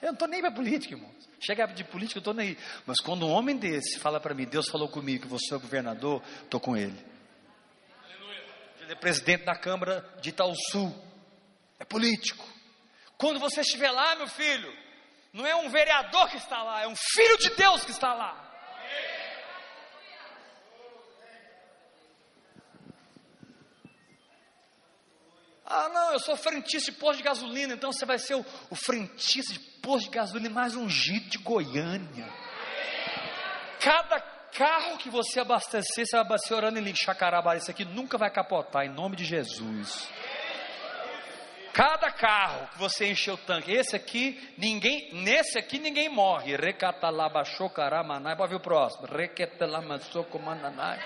Eu 0.01 0.07
não 0.07 0.13
estou 0.15 0.29
nem 0.29 0.41
para 0.41 0.53
política, 0.53 0.95
irmão. 0.95 1.11
Chega 1.41 1.67
de 1.67 1.85
política, 1.85 2.19
eu 2.19 2.21
estou 2.21 2.35
nem. 2.35 2.57
Mas 2.87 3.01
quando 3.01 3.27
um 3.27 3.31
homem 3.31 3.57
desse 3.57 3.99
fala 3.99 4.21
para 4.21 4.35
mim, 4.35 4.47
Deus 4.47 4.69
falou 4.69 4.89
comigo 4.89 5.23
que 5.23 5.29
você 5.29 5.55
é 5.55 5.59
governador, 5.59 6.23
estou 6.45 6.61
com 6.61 6.77
ele 6.77 7.11
é 8.91 8.95
presidente 8.97 9.45
da 9.45 9.55
Câmara 9.55 10.05
de 10.21 10.31
Itaúsu, 10.31 10.93
é 11.79 11.85
político. 11.85 12.45
Quando 13.17 13.39
você 13.39 13.61
estiver 13.61 13.91
lá, 13.93 14.17
meu 14.17 14.27
filho, 14.27 14.77
não 15.33 15.47
é 15.47 15.55
um 15.55 15.69
vereador 15.69 16.29
que 16.29 16.37
está 16.37 16.61
lá, 16.61 16.83
é 16.83 16.89
um 16.89 16.97
filho 16.97 17.39
de 17.39 17.51
Deus 17.51 17.85
que 17.85 17.93
está 17.93 18.13
lá. 18.13 18.49
Ah, 25.65 25.89
não, 25.91 26.13
eu 26.15 26.19
sou 26.19 26.37
frentista 26.37 26.91
de 26.91 26.99
posto 26.99 27.19
de 27.19 27.23
gasolina, 27.23 27.75
então 27.75 27.93
você 27.93 28.05
vai 28.05 28.19
ser 28.19 28.35
o, 28.35 28.45
o 28.71 28.75
frentista 28.75 29.53
de 29.53 29.61
posto 29.81 30.11
de 30.11 30.17
gasolina 30.17 30.51
mais 30.53 30.75
ungido 30.75 31.31
de 31.31 31.39
Goiânia. 31.39 32.29
Cada 33.79 34.21
carro 34.53 34.99
que 34.99 35.09
você 35.09 35.41
abastecer, 35.41 36.07
você 36.07 36.17
vai 36.17 36.21
abastecer 36.21 36.57
orando 36.57 36.79
em 36.79 36.95
Chacarabá, 36.95 37.57
esse 37.57 37.71
aqui 37.71 37.85
nunca 37.85 38.19
vai 38.19 38.31
capotar, 38.31 38.85
em 38.85 38.91
nome 38.91 39.17
de 39.17 39.25
Jesus. 39.25 40.09
Cada 41.73 42.11
carro 42.11 42.69
que 42.69 42.79
você 42.79 43.07
encher 43.07 43.33
o 43.33 43.37
tanque, 43.37 43.73
esse 43.73 43.95
aqui, 43.95 44.53
ninguém, 44.59 45.09
nesse 45.13 45.59
aqui 45.59 45.79
ninguém 45.79 46.09
morre. 46.09 46.57
Recatalabachocaramanai, 46.57 48.37
pode 48.37 48.51
ver 48.51 48.57
o 48.57 48.61
próximo. 48.61 49.07
Requetalamaçocomananai. 49.07 50.99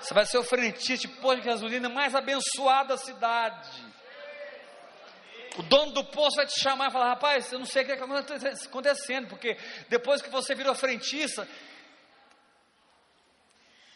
Você 0.00 0.14
vai 0.14 0.24
ser 0.26 0.38
o 0.38 0.44
frentista 0.44 1.08
posto 1.20 1.42
de 1.42 1.46
gasolina 1.46 1.88
mais 1.88 2.14
abençoado 2.14 2.88
da 2.88 2.96
cidade. 2.96 3.68
O 5.56 5.62
dono 5.62 5.92
do 5.92 6.04
posto 6.04 6.36
vai 6.36 6.46
te 6.46 6.60
chamar 6.60 6.88
e 6.88 6.92
falar: 6.92 7.08
rapaz, 7.10 7.52
eu 7.52 7.58
não 7.58 7.66
sei 7.66 7.82
o 7.82 7.86
que 7.86 7.92
está 7.92 8.04
acontecendo, 8.66 9.28
porque 9.28 9.56
depois 9.88 10.20
que 10.20 10.28
você 10.28 10.54
virou 10.54 10.74
frentista, 10.74 11.46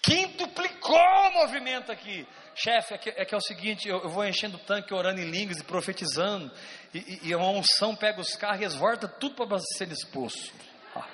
quintuplicou 0.03 0.97
o 0.97 1.33
movimento 1.33 1.91
aqui. 1.91 2.27
Chefe, 2.55 2.95
é 2.95 2.99
que, 2.99 3.11
é 3.11 3.25
que, 3.25 3.35
é 3.35 3.39
o 3.39 3.41
seguinte: 3.41 3.89
eu, 3.89 3.99
eu, 4.03 4.09
vou 4.09 4.27
enchendo 4.27 4.57
o 4.57 4.61
tanque, 4.61 4.93
orando 4.93 5.21
em 5.21 5.31
línguas 5.31 5.59
e 5.59 5.65
profetizando, 5.65 6.51
e, 6.93 6.99
e, 6.99 7.29
e 7.29 7.35
uma 7.35 7.51
unção 7.51 7.95
pega 7.95 8.21
os 8.21 8.35
carros 8.35 8.63
e 8.63 8.65
esvorta 8.65 9.07
tudo 9.07 9.37
para 9.37 9.45
abastecer 9.45 9.89
nesse 9.89 10.07
poço. 10.07 10.53
Ah. 10.95 11.07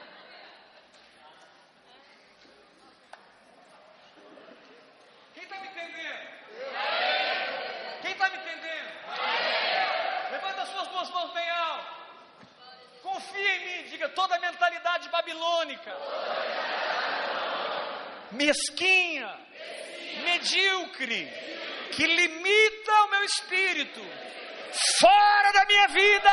Quem 5.35 5.43
está 5.43 5.61
me 5.61 5.67
entendendo? 5.67 6.19
Quem 8.01 8.13
está 8.13 8.31
me 8.31 8.37
entendendo? 8.37 8.89
Levanta 10.33 10.67
suas 10.67 10.89
duas 10.89 11.11
mãos 11.11 11.35
bem 11.35 11.51
alto. 11.51 11.95
Confia 13.03 13.57
em 13.57 13.83
mim, 13.83 13.91
diga 13.91 14.09
toda 14.09 14.37
a 14.37 14.39
mentalidade 14.41 15.11
babilônica 15.11 15.93
mesquinha, 18.55 19.37
medíocre, 20.23 21.29
que 21.93 22.07
limita 22.07 22.93
o 23.05 23.11
meu 23.11 23.25
espírito, 23.25 24.01
fora 25.01 25.53
da 25.53 25.65
minha 25.67 25.89
vida. 25.89 26.31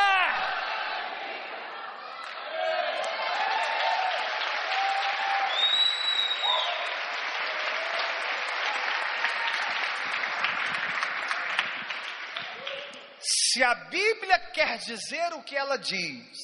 Se 13.24 13.64
a 13.64 13.76
Bíblia 13.76 14.40
quer 14.54 14.78
dizer 14.78 15.34
o 15.34 15.44
que 15.44 15.56
ela 15.56 15.78
diz, 15.78 16.38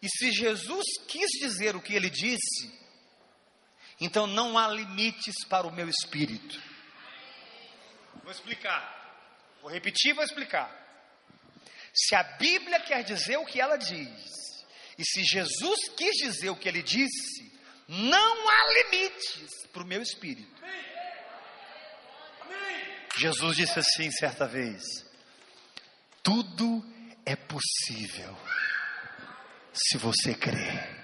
e 0.00 0.08
se 0.08 0.32
Jesus 0.32 0.84
quis 1.06 1.28
dizer 1.40 1.76
o 1.76 1.82
que 1.82 1.94
ele 1.94 2.08
disse, 2.08 2.79
então 4.00 4.26
não 4.26 4.56
há 4.56 4.68
limites 4.68 5.44
para 5.46 5.66
o 5.66 5.72
meu 5.72 5.88
espírito. 5.88 6.60
Vou 8.22 8.32
explicar. 8.32 8.98
Vou 9.60 9.70
repetir, 9.70 10.14
vou 10.14 10.24
explicar. 10.24 10.70
Se 11.92 12.14
a 12.14 12.22
Bíblia 12.22 12.80
quer 12.80 13.02
dizer 13.04 13.36
o 13.36 13.44
que 13.44 13.60
ela 13.60 13.76
diz, 13.76 14.64
e 14.96 15.04
se 15.04 15.24
Jesus 15.24 15.88
quis 15.96 16.16
dizer 16.16 16.50
o 16.50 16.56
que 16.56 16.68
ele 16.68 16.82
disse, 16.82 17.52
não 17.88 18.48
há 18.48 18.72
limites 18.72 19.66
para 19.72 19.82
o 19.82 19.86
meu 19.86 20.00
espírito. 20.00 20.60
Jesus 23.16 23.56
disse 23.56 23.78
assim 23.78 24.10
certa 24.12 24.46
vez: 24.46 24.82
tudo 26.22 26.84
é 27.26 27.34
possível 27.34 28.36
se 29.72 29.98
você 29.98 30.34
crer. 30.34 30.99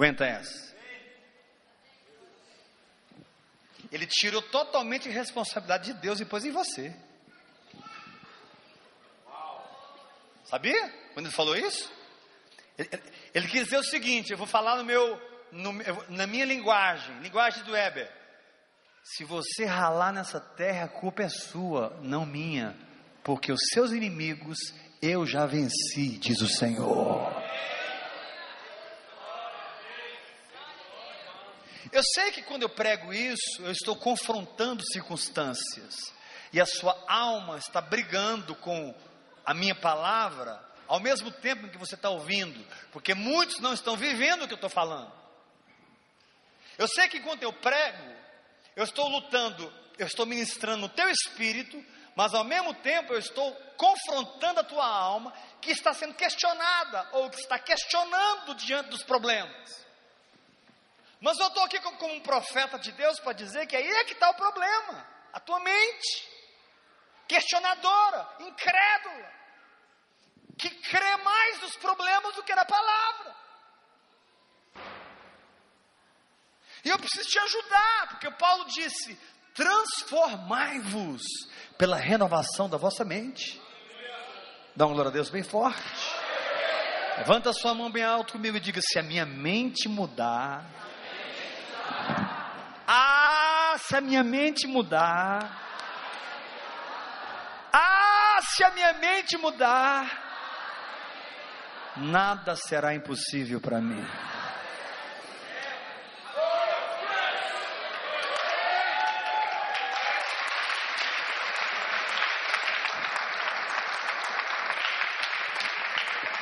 Aguenta 0.00 0.24
essa. 0.24 0.74
Ele 3.92 4.06
tirou 4.06 4.40
totalmente 4.40 5.10
a 5.10 5.12
responsabilidade 5.12 5.92
de 5.92 6.00
Deus 6.00 6.20
e 6.20 6.24
pôs 6.24 6.42
em 6.42 6.50
você. 6.50 6.96
Sabia? 10.44 10.90
Quando 11.12 11.26
ele 11.26 11.34
falou 11.34 11.54
isso? 11.54 11.92
Ele, 12.78 12.88
ele, 13.34 13.48
quis 13.48 13.64
dizer 13.64 13.76
o 13.76 13.84
seguinte: 13.84 14.32
eu 14.32 14.38
vou 14.38 14.46
falar 14.46 14.78
no 14.78 14.86
meu, 14.86 15.20
no, 15.52 15.70
na 16.08 16.26
minha 16.26 16.46
linguagem, 16.46 17.20
linguagem 17.20 17.62
do 17.64 17.72
Weber. 17.72 18.10
Se 19.04 19.22
você 19.22 19.66
ralar 19.66 20.14
nessa 20.14 20.40
terra, 20.40 20.86
a 20.86 20.88
culpa 20.88 21.24
é 21.24 21.28
sua, 21.28 21.94
não 22.00 22.24
minha, 22.24 22.74
porque 23.22 23.52
os 23.52 23.60
seus 23.74 23.92
inimigos 23.92 24.56
eu 25.02 25.26
já 25.26 25.44
venci, 25.44 26.16
diz 26.18 26.40
o 26.40 26.48
Senhor. 26.48 27.39
Eu 31.92 32.02
sei 32.14 32.30
que 32.32 32.42
quando 32.42 32.62
eu 32.62 32.68
prego 32.68 33.12
isso, 33.12 33.62
eu 33.62 33.70
estou 33.70 33.96
confrontando 33.96 34.82
circunstâncias, 34.92 36.12
e 36.52 36.60
a 36.60 36.66
sua 36.66 36.96
alma 37.08 37.58
está 37.58 37.80
brigando 37.80 38.54
com 38.56 38.94
a 39.44 39.54
minha 39.54 39.74
palavra, 39.74 40.62
ao 40.86 41.00
mesmo 41.00 41.30
tempo 41.30 41.68
que 41.68 41.78
você 41.78 41.94
está 41.94 42.10
ouvindo, 42.10 42.64
porque 42.92 43.14
muitos 43.14 43.60
não 43.60 43.72
estão 43.72 43.96
vivendo 43.96 44.42
o 44.42 44.46
que 44.46 44.54
eu 44.54 44.56
estou 44.56 44.70
falando. 44.70 45.12
Eu 46.76 46.88
sei 46.88 47.08
que 47.08 47.18
enquanto 47.18 47.42
eu 47.42 47.52
prego, 47.52 48.14
eu 48.74 48.84
estou 48.84 49.08
lutando, 49.08 49.72
eu 49.98 50.06
estou 50.06 50.26
ministrando 50.26 50.82
no 50.82 50.88
teu 50.88 51.08
espírito, 51.08 51.84
mas 52.16 52.34
ao 52.34 52.44
mesmo 52.44 52.74
tempo 52.74 53.12
eu 53.12 53.18
estou 53.18 53.52
confrontando 53.76 54.60
a 54.60 54.64
tua 54.64 54.86
alma 54.86 55.32
que 55.60 55.70
está 55.70 55.92
sendo 55.94 56.14
questionada 56.14 57.08
ou 57.12 57.30
que 57.30 57.40
está 57.40 57.58
questionando 57.58 58.54
diante 58.54 58.90
dos 58.90 59.02
problemas. 59.02 59.86
Mas 61.20 61.38
eu 61.38 61.48
estou 61.48 61.62
aqui 61.64 61.78
como 61.80 62.14
um 62.14 62.20
profeta 62.20 62.78
de 62.78 62.92
Deus 62.92 63.20
para 63.20 63.34
dizer 63.34 63.66
que 63.66 63.76
aí 63.76 63.86
é 63.86 64.04
que 64.04 64.14
está 64.14 64.30
o 64.30 64.34
problema, 64.34 65.06
a 65.32 65.40
tua 65.40 65.60
mente, 65.60 66.28
questionadora, 67.28 68.36
incrédula, 68.40 69.32
que 70.56 70.70
crê 70.70 71.16
mais 71.18 71.60
nos 71.60 71.76
problemas 71.76 72.34
do 72.34 72.42
que 72.42 72.54
na 72.54 72.64
palavra. 72.64 73.36
E 76.82 76.88
eu 76.88 76.98
preciso 76.98 77.28
te 77.28 77.38
ajudar, 77.38 78.08
porque 78.08 78.30
Paulo 78.32 78.64
disse: 78.66 79.18
transformai-vos 79.54 81.22
pela 81.76 81.96
renovação 81.96 82.68
da 82.68 82.78
vossa 82.78 83.04
mente. 83.04 83.60
Dá 84.74 84.86
uma 84.86 84.94
glória 84.94 85.10
a 85.10 85.12
Deus 85.12 85.28
bem 85.28 85.42
forte. 85.42 85.82
Levanta 87.18 87.52
sua 87.52 87.74
mão 87.74 87.90
bem 87.90 88.04
alto 88.04 88.32
comigo 88.32 88.56
e 88.56 88.60
diga: 88.60 88.80
se 88.82 88.98
a 88.98 89.02
minha 89.02 89.26
mente 89.26 89.86
mudar. 89.86 90.89
Se 93.80 93.96
a 93.96 94.00
minha 94.00 94.22
mente 94.22 94.66
mudar. 94.66 95.50
Ah, 97.72 98.38
se 98.42 98.62
a 98.62 98.70
minha 98.70 98.92
mente 98.94 99.36
mudar. 99.36 100.06
Nada 101.96 102.54
será 102.56 102.94
impossível 102.94 103.60
para 103.60 103.80
mim. 103.80 104.06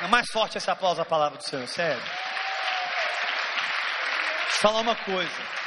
É 0.01 0.07
mais 0.07 0.29
forte 0.31 0.57
esse 0.57 0.69
aplauso 0.69 1.01
à 1.01 1.05
palavra 1.05 1.37
do 1.37 1.43
Senhor, 1.43 1.67
sério. 1.67 2.01
Deixa 2.01 2.17
eu 4.55 4.61
falar 4.61 4.81
uma 4.81 4.95
coisa. 4.95 5.58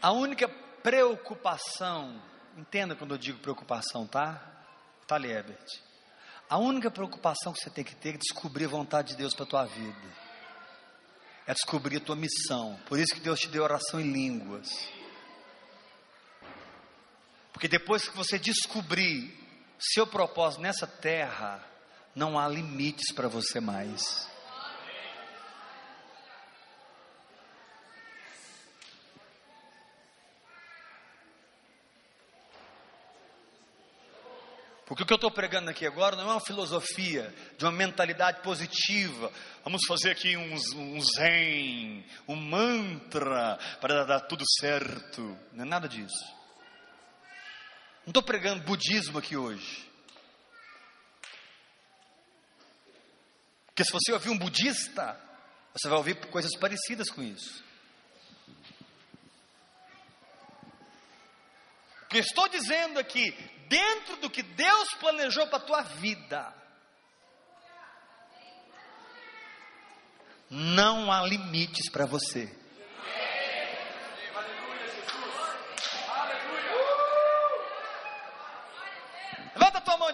A 0.00 0.12
única 0.12 0.48
preocupação, 0.82 2.22
entenda 2.56 2.94
quando 2.94 3.14
eu 3.14 3.18
digo 3.18 3.40
preocupação, 3.40 4.06
tá? 4.06 4.40
Tá, 5.06 5.16
Herbert? 5.16 5.66
A 6.48 6.56
única 6.56 6.90
preocupação 6.90 7.52
que 7.52 7.60
você 7.60 7.70
tem 7.70 7.84
que 7.84 7.96
ter 7.96 8.14
é 8.14 8.18
descobrir 8.18 8.66
a 8.66 8.68
vontade 8.68 9.08
de 9.08 9.16
Deus 9.16 9.34
para 9.34 9.44
a 9.44 9.48
tua 9.48 9.64
vida. 9.64 10.28
É 11.46 11.52
descobrir 11.52 11.96
a 11.96 12.00
tua 12.00 12.14
missão. 12.14 12.78
Por 12.86 12.98
isso 12.98 13.14
que 13.14 13.20
Deus 13.20 13.40
te 13.40 13.48
deu 13.48 13.62
oração 13.62 14.00
em 14.00 14.12
línguas. 14.12 14.68
Porque 17.52 17.66
depois 17.66 18.08
que 18.08 18.16
você 18.16 18.38
descobrir 18.38 19.34
seu 19.78 20.06
propósito 20.06 20.62
nessa 20.62 20.86
terra, 20.86 21.60
não 22.14 22.38
há 22.38 22.46
limites 22.48 23.12
para 23.12 23.28
você 23.28 23.60
mais. 23.60 24.28
Porque 34.88 35.02
o 35.02 35.06
que 35.06 35.12
eu 35.12 35.16
estou 35.16 35.30
pregando 35.30 35.68
aqui 35.68 35.84
agora 35.84 36.16
não 36.16 36.30
é 36.30 36.32
uma 36.32 36.40
filosofia 36.40 37.34
de 37.58 37.64
uma 37.66 37.70
mentalidade 37.70 38.40
positiva. 38.40 39.30
Vamos 39.62 39.82
fazer 39.86 40.12
aqui 40.12 40.34
um, 40.34 40.54
um 40.54 41.00
zen, 41.02 42.06
um 42.26 42.34
mantra 42.34 43.58
para 43.82 44.06
dar 44.06 44.20
tudo 44.20 44.42
certo. 44.58 45.38
Não 45.52 45.66
é 45.66 45.68
nada 45.68 45.86
disso. 45.86 46.34
Não 48.06 48.12
estou 48.12 48.22
pregando 48.22 48.64
budismo 48.64 49.18
aqui 49.18 49.36
hoje. 49.36 49.86
Porque 53.66 53.84
se 53.84 53.92
você 53.92 54.10
ouvir 54.10 54.30
um 54.30 54.38
budista, 54.38 55.20
você 55.74 55.86
vai 55.86 55.98
ouvir 55.98 56.14
coisas 56.28 56.56
parecidas 56.58 57.10
com 57.10 57.22
isso. 57.22 57.62
O 62.04 62.06
que 62.08 62.16
eu 62.16 62.22
estou 62.22 62.48
dizendo 62.48 62.98
aqui, 62.98 63.36
dentro 63.68 64.16
do 64.16 64.30
que 64.30 64.42
Deus 64.42 64.94
planejou 64.94 65.46
para 65.46 65.58
a 65.58 65.66
tua 65.66 65.82
vida, 65.82 66.54
não 70.50 71.12
há 71.12 71.22
limites 71.22 71.90
para 71.90 72.06
você. 72.06 72.58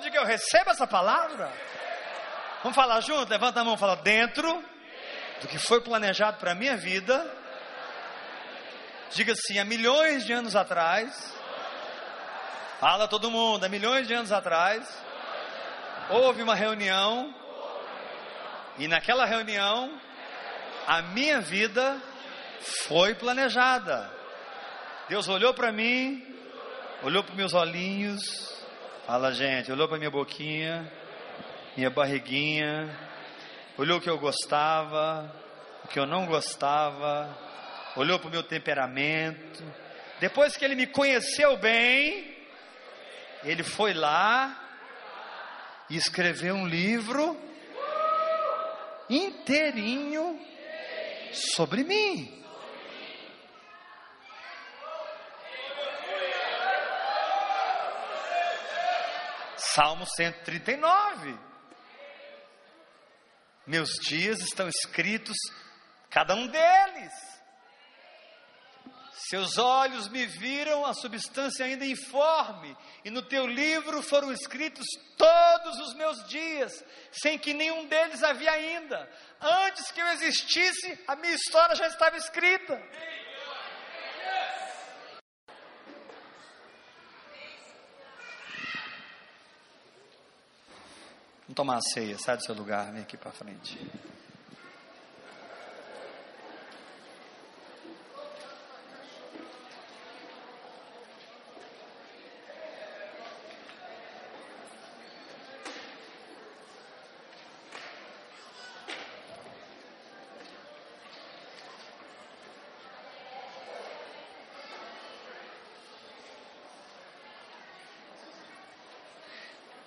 diga 0.04 0.18
eu 0.18 0.24
recebo 0.24 0.70
essa 0.70 0.86
palavra. 0.86 1.50
Vamos 2.62 2.76
falar 2.76 3.00
junto? 3.00 3.30
Levanta 3.30 3.60
a 3.60 3.64
mão 3.64 3.74
e 3.74 3.78
fala: 3.78 3.96
dentro 3.96 4.62
do 5.40 5.48
que 5.48 5.58
foi 5.58 5.80
planejado 5.80 6.38
para 6.38 6.52
a 6.52 6.54
minha 6.54 6.76
vida. 6.76 7.30
Diga 9.12 9.32
assim: 9.32 9.58
há 9.58 9.64
milhões 9.64 10.24
de 10.24 10.32
anos 10.32 10.54
atrás. 10.54 11.34
Fala 12.84 13.08
todo 13.08 13.30
mundo, 13.30 13.64
há 13.64 13.68
milhões 13.70 14.06
de 14.06 14.12
anos 14.12 14.30
atrás. 14.30 14.86
Houve 16.10 16.42
uma 16.42 16.54
reunião. 16.54 17.34
E 18.76 18.86
naquela 18.86 19.24
reunião, 19.24 19.98
a 20.86 21.00
minha 21.00 21.40
vida 21.40 21.98
foi 22.60 23.14
planejada. 23.14 24.12
Deus 25.08 25.30
olhou 25.30 25.54
para 25.54 25.72
mim, 25.72 26.22
olhou 27.02 27.24
para 27.24 27.34
meus 27.34 27.54
olhinhos, 27.54 28.20
Fala, 29.06 29.32
gente, 29.32 29.72
olhou 29.72 29.88
para 29.88 29.96
minha 29.96 30.10
boquinha, 30.10 30.86
minha 31.74 31.88
barriguinha, 31.88 32.94
olhou 33.78 33.96
o 33.96 34.00
que 34.02 34.10
eu 34.10 34.18
gostava, 34.18 35.34
o 35.84 35.88
que 35.88 35.98
eu 35.98 36.04
não 36.04 36.26
gostava, 36.26 37.34
olhou 37.96 38.18
para 38.18 38.28
o 38.28 38.30
meu 38.30 38.42
temperamento. 38.42 39.64
Depois 40.20 40.54
que 40.54 40.66
ele 40.66 40.74
me 40.74 40.86
conheceu 40.86 41.56
bem, 41.56 42.33
ele 43.44 43.62
foi 43.62 43.92
lá 43.92 44.60
e 45.90 45.96
escreveu 45.96 46.54
um 46.54 46.66
livro 46.66 47.38
inteirinho 49.08 50.40
sobre 51.32 51.84
mim. 51.84 52.42
Salmo 59.56 60.06
139. 60.06 61.36
Meus 63.66 63.90
dias 64.06 64.40
estão 64.40 64.68
escritos, 64.68 65.36
cada 66.10 66.34
um 66.34 66.46
deles. 66.46 67.33
Seus 69.28 69.56
olhos 69.56 70.06
me 70.08 70.26
viram 70.26 70.84
a 70.84 70.92
substância 70.92 71.64
ainda 71.64 71.86
informe, 71.86 72.76
e 73.02 73.10
no 73.10 73.22
teu 73.22 73.46
livro 73.46 74.02
foram 74.02 74.30
escritos 74.30 74.84
todos 75.16 75.78
os 75.78 75.94
meus 75.94 76.28
dias, 76.28 76.84
sem 77.10 77.38
que 77.38 77.54
nenhum 77.54 77.86
deles 77.86 78.22
havia 78.22 78.50
ainda. 78.50 79.10
Antes 79.40 79.90
que 79.90 80.00
eu 80.00 80.06
existisse, 80.08 80.98
a 81.08 81.16
minha 81.16 81.34
história 81.34 81.74
já 81.74 81.86
estava 81.86 82.18
escrita. 82.18 82.76
Vamos 91.44 91.56
tomar 91.56 91.76
a 91.76 91.80
ceia, 91.80 92.18
sai 92.18 92.36
do 92.36 92.44
seu 92.44 92.54
lugar, 92.54 92.92
vem 92.92 93.00
aqui 93.00 93.16
para 93.16 93.32
frente. 93.32 93.78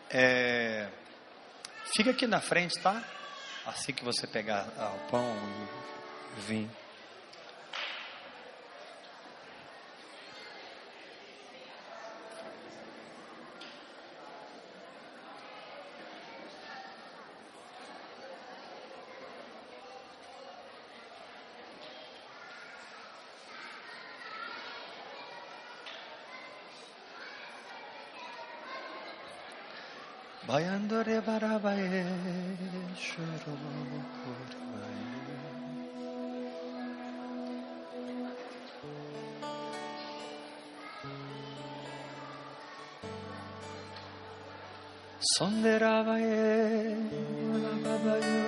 É, 0.10 0.88
Fica 1.96 2.12
aqui 2.12 2.28
na 2.28 2.40
frente, 2.40 2.78
tá? 2.80 3.02
Assim 3.66 3.94
que 3.94 4.04
você 4.04 4.28
pegar 4.28 4.68
ah, 4.78 4.94
o 4.96 5.12
pão 5.12 5.36
e 6.38 6.42
vinho. 6.42 6.72
Bayandore 30.48 31.20
barabaye. 31.28 32.08
Sonderabaye 45.36 46.40
babayo 47.84 48.48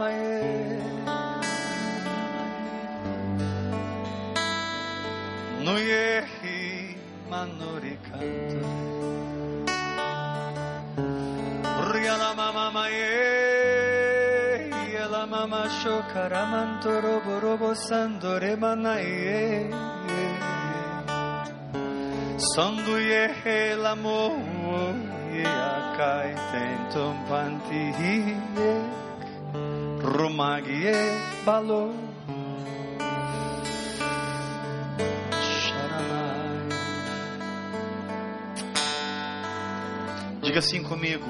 mai 0.00 0.16
Nu 5.64 5.74
e 5.76 6.24
hi 6.40 6.96
manori 7.28 7.98
canta 8.06 8.68
Ria 11.92 12.16
la 12.16 12.32
mama 12.40 12.66
mai 12.76 12.94
e 12.94 14.70
Ia 14.92 15.06
la 15.16 15.24
mama 15.26 15.68
sho 15.68 15.96
caramanto 16.12 16.92
robo 17.00 17.38
robo 17.38 17.74
sandore 17.74 18.56
manai 18.56 19.08
e 19.40 19.44
Sondu 22.52 22.96
e 22.96 23.24
he 23.42 23.74
la 23.84 23.94
mo 23.94 24.22
e 25.42 25.44
a 25.44 25.76
kai 25.96 26.32
tento 26.50 27.04
panti 27.28 27.82
e 28.12 28.14
yeah. 28.56 29.09
Balo 31.44 31.94
Sharamai. 35.42 36.68
Diga 40.42 40.58
assim 40.60 40.82
comigo. 40.82 41.26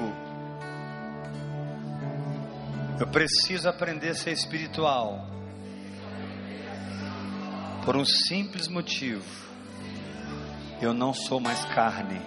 Eu 2.99 3.07
preciso 3.07 3.67
aprender 3.67 4.09
a 4.09 4.15
ser 4.15 4.31
espiritual. 4.31 5.27
Por 7.83 7.97
um 7.97 8.05
simples 8.05 8.67
motivo. 8.67 9.25
Eu 10.81 10.93
não 10.93 11.13
sou 11.13 11.39
mais 11.39 11.65
carne. 11.65 12.21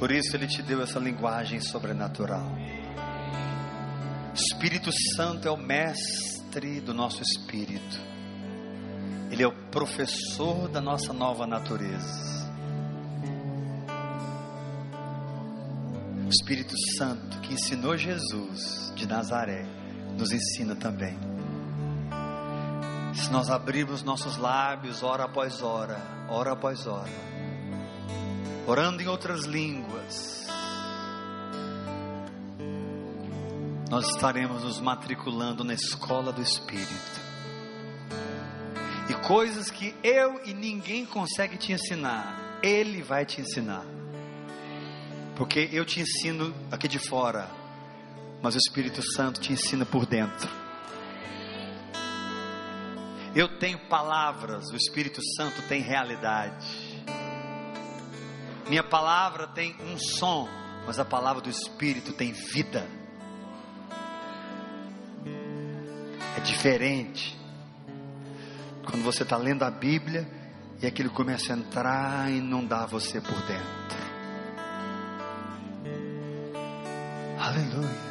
Por 0.00 0.10
isso 0.10 0.34
ele 0.34 0.46
te 0.46 0.62
deu 0.62 0.82
essa 0.82 0.98
linguagem 0.98 1.60
sobrenatural. 1.60 2.50
Espírito 4.34 4.90
Santo 5.14 5.46
é 5.46 5.50
o 5.50 5.58
mestre 5.58 6.80
do 6.80 6.94
nosso 6.94 7.22
espírito. 7.22 8.00
Ele 9.30 9.42
é 9.42 9.46
o 9.46 9.52
professor 9.70 10.68
da 10.68 10.80
nossa 10.80 11.12
nova 11.12 11.46
natureza. 11.46 12.50
O 16.24 16.30
Espírito 16.30 16.74
Santo 16.96 17.38
que 17.40 17.52
ensinou 17.52 17.94
Jesus 17.94 18.90
de 18.96 19.06
Nazaré 19.06 19.66
nos 20.18 20.32
ensina 20.32 20.74
também. 20.74 21.18
Se 23.14 23.30
nós 23.30 23.50
abrirmos 23.50 24.02
nossos 24.02 24.38
lábios 24.38 25.02
hora 25.02 25.24
após 25.24 25.60
hora, 25.60 26.00
hora 26.30 26.52
após 26.52 26.86
hora, 26.86 27.29
orando 28.70 29.02
em 29.02 29.08
outras 29.08 29.46
línguas, 29.46 30.46
nós 33.90 34.08
estaremos 34.10 34.62
nos 34.62 34.80
matriculando 34.80 35.64
na 35.64 35.74
escola 35.74 36.32
do 36.32 36.40
Espírito. 36.40 37.20
E 39.08 39.14
coisas 39.26 39.72
que 39.72 39.92
eu 40.04 40.40
e 40.44 40.54
ninguém 40.54 41.04
consegue 41.04 41.56
te 41.56 41.72
ensinar, 41.72 42.60
Ele 42.62 43.02
vai 43.02 43.26
te 43.26 43.40
ensinar. 43.40 43.84
Porque 45.34 45.68
eu 45.72 45.84
te 45.84 45.98
ensino 46.00 46.54
aqui 46.70 46.86
de 46.86 47.00
fora, 47.00 47.50
mas 48.40 48.54
o 48.54 48.58
Espírito 48.58 49.02
Santo 49.02 49.40
te 49.40 49.52
ensina 49.52 49.84
por 49.84 50.06
dentro. 50.06 50.48
Eu 53.34 53.58
tenho 53.58 53.80
palavras, 53.88 54.70
o 54.70 54.76
Espírito 54.76 55.20
Santo 55.36 55.60
tem 55.62 55.82
realidade. 55.82 56.79
Minha 58.70 58.84
palavra 58.84 59.48
tem 59.48 59.74
um 59.80 59.98
som, 59.98 60.48
mas 60.86 61.00
a 61.00 61.04
palavra 61.04 61.42
do 61.42 61.50
Espírito 61.50 62.12
tem 62.12 62.30
vida. 62.30 62.86
É 66.36 66.40
diferente. 66.40 67.36
Quando 68.84 69.02
você 69.02 69.24
está 69.24 69.36
lendo 69.36 69.64
a 69.64 69.72
Bíblia 69.72 70.24
e 70.80 70.86
aquilo 70.86 71.10
começa 71.10 71.52
a 71.52 71.56
entrar 71.56 72.30
e 72.30 72.38
inundar 72.38 72.86
você 72.86 73.20
por 73.20 73.34
dentro. 73.42 73.98
Aleluia. 77.40 78.10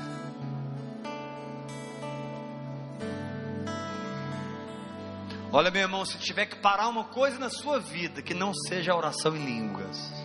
Olha, 5.53 5.71
meu 5.71 5.83
irmão, 5.83 6.03
se 6.03 6.17
tiver 6.17 6.47
que 6.47 6.57
parar 6.57 6.89
uma 6.89 7.05
coisa 7.05 7.39
na 7.39 7.49
sua 7.49 7.79
vida 7.79 8.21
que 8.21 8.33
não 8.33 8.53
seja 8.53 8.91
a 8.91 8.97
oração 8.97 9.37
em 9.37 9.45
línguas. 9.45 10.18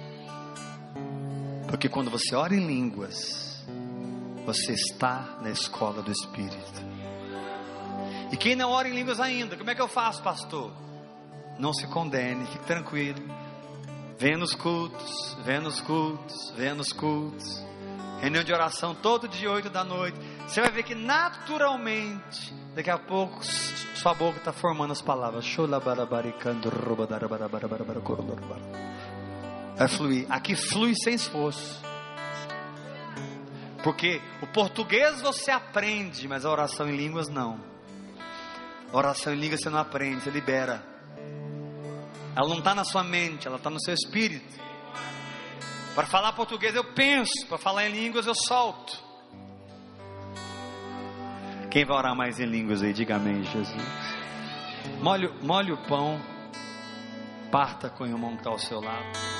Porque 1.75 1.89
quando 1.89 2.09
você 2.09 2.37
ora 2.37 2.55
em 2.55 2.65
línguas, 2.65 3.65
você 4.47 4.75
está 4.75 5.39
na 5.43 5.51
escola 5.51 6.03
do 6.03 6.13
Espírito. 6.13 6.81
E 8.31 8.37
quem 8.37 8.55
não 8.55 8.71
ora 8.71 8.89
em 8.89 8.95
línguas 8.95 9.19
ainda, 9.19 9.57
como 9.57 9.69
é 9.69 9.75
que 9.75 9.83
eu 9.83 9.89
faço, 9.89 10.23
pastor? 10.23 10.71
Não 11.59 11.75
se 11.75 11.89
condene, 11.89 12.47
fique 12.47 12.65
tranquilo. 12.65 13.21
Venha 14.17 14.39
nos 14.39 14.55
cultos, 14.55 15.37
venha 15.45 15.63
nos 15.63 15.81
cultos, 15.81 16.53
venha 16.57 16.77
nos 16.77 16.93
cultos. 16.93 17.65
Reunião 18.21 18.45
de 18.45 18.53
oração 18.53 18.95
todo 18.95 19.27
dia, 19.27 19.51
oito 19.51 19.69
da 19.69 19.83
noite. 19.83 20.17
Você 20.47 20.61
vai 20.61 20.71
ver 20.71 20.85
que 20.85 20.95
naturalmente, 20.95 22.55
daqui 22.73 22.89
a 22.89 22.99
pouco, 22.99 23.45
sua 23.97 24.15
boca 24.15 24.39
está 24.39 24.53
formando 24.53 24.93
as 24.93 25.03
palavras. 25.03 25.45
Vai 29.77 29.89
fluir. 29.89 30.27
Aqui 30.31 30.55
flui 30.55 30.95
sem 30.95 31.15
esforço. 31.15 31.83
Porque 33.83 34.21
o 34.41 34.47
português 34.47 35.21
você 35.21 35.51
aprende, 35.51 36.27
mas 36.27 36.45
a 36.45 36.51
oração 36.51 36.89
em 36.89 36.97
línguas 36.97 37.29
não. 37.29 37.61
A 38.93 38.97
oração 38.97 39.35
em 39.35 39.37
línguas 39.37 39.61
você 39.61 39.69
não 39.69 39.79
aprende, 39.79 40.23
você 40.23 40.31
libera. 40.31 40.83
Ela 42.37 42.49
não 42.49 42.59
está 42.59 42.75
na 42.75 42.85
sua 42.85 43.05
mente, 43.05 43.47
ela 43.47 43.57
está 43.57 43.69
no 43.69 43.81
seu 43.81 43.93
espírito. 43.93 44.59
Para 45.95 46.07
falar 46.07 46.33
português 46.33 46.75
eu 46.75 46.85
penso, 46.95 47.47
para 47.49 47.59
falar 47.59 47.87
em 47.87 47.93
línguas 47.93 48.27
eu 48.27 48.35
solto. 48.35 49.03
Quem 51.71 51.85
vai 51.85 51.97
orar 51.97 52.17
mais 52.17 52.41
em 52.41 52.47
línguas 52.47 52.83
aí? 52.83 52.93
Diga 52.93 53.17
amém, 53.17 53.43
Jesus. 53.45 53.83
Molhe 55.01 55.73
o 55.73 55.77
pão, 55.87 56.21
parta 57.51 57.91
com 57.91 58.05
o 58.05 58.07
irmão 58.07 58.33
que 58.33 58.39
está 58.39 58.51
ao 58.51 58.59
seu 58.59 58.81
lado. 58.81 59.34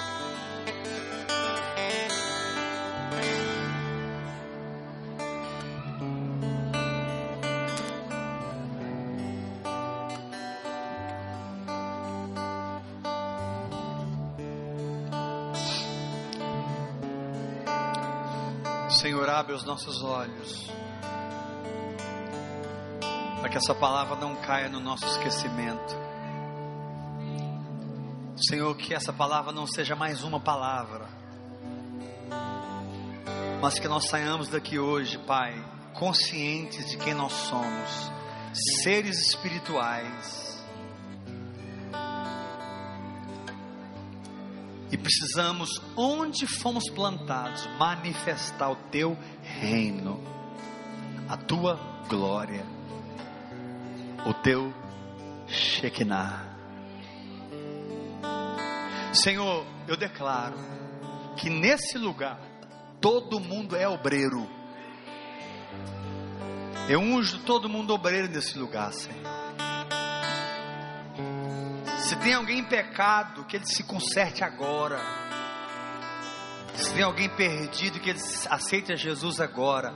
Os 19.55 19.65
nossos 19.65 20.03
olhos, 20.03 20.71
para 23.41 23.49
que 23.49 23.57
essa 23.57 23.75
palavra 23.75 24.17
não 24.17 24.35
caia 24.37 24.69
no 24.69 24.81
nosso 24.81 25.07
esquecimento. 25.07 25.97
Senhor, 28.37 28.77
que 28.77 28.93
essa 28.93 29.13
palavra 29.13 29.53
não 29.53 29.67
seja 29.67 29.95
mais 29.95 30.25
uma 30.25 30.41
palavra, 30.41 31.09
mas 33.61 33.79
que 33.79 33.87
nós 33.87 34.09
saiamos 34.09 34.49
daqui 34.49 34.79
hoje, 34.79 35.19
Pai, 35.19 35.55
conscientes 35.95 36.91
de 36.91 36.97
quem 36.97 37.15
nós 37.15 37.33
somos, 37.33 38.11
seres 38.83 39.19
espirituais. 39.29 40.45
E 44.91 44.97
precisamos, 44.97 45.71
onde 45.97 46.47
fomos 46.47 46.89
plantados, 46.91 47.67
manifestar 47.79 48.71
o 48.71 48.77
teu 48.91 49.17
reino, 49.65 50.23
a 51.29 51.37
tua 51.37 51.81
glória, 52.09 52.65
o 54.27 54.35
teu 54.35 54.73
Shekinah. 55.49 56.45
Senhor, 59.13 59.65
eu 59.89 59.97
declaro 59.97 60.57
que 61.37 61.49
nesse 61.49 61.97
lugar 61.97 62.39
todo 63.01 63.41
mundo 63.41 63.77
é 63.77 63.89
obreiro. 63.89 64.49
Eu 66.89 67.01
unjo 67.01 67.39
todo 67.41 67.69
mundo 67.69 67.95
obreiro 67.95 68.29
nesse 68.29 68.59
lugar, 68.59 68.93
Senhor. 68.93 69.25
Se 71.99 72.17
tem 72.17 72.35
alguém 72.35 72.59
em 72.59 72.65
pecado, 72.65 73.45
que 73.47 73.57
ele 73.57 73.67
se 73.67 73.83
conserte 73.85 74.45
agora. 74.45 75.24
Se 76.75 76.93
tem 76.93 77.03
alguém 77.03 77.29
perdido, 77.29 78.01
que 78.01 78.11
ele 78.11 78.21
aceite 78.51 78.97
Jesus 78.97 79.41
agora. 79.41 79.95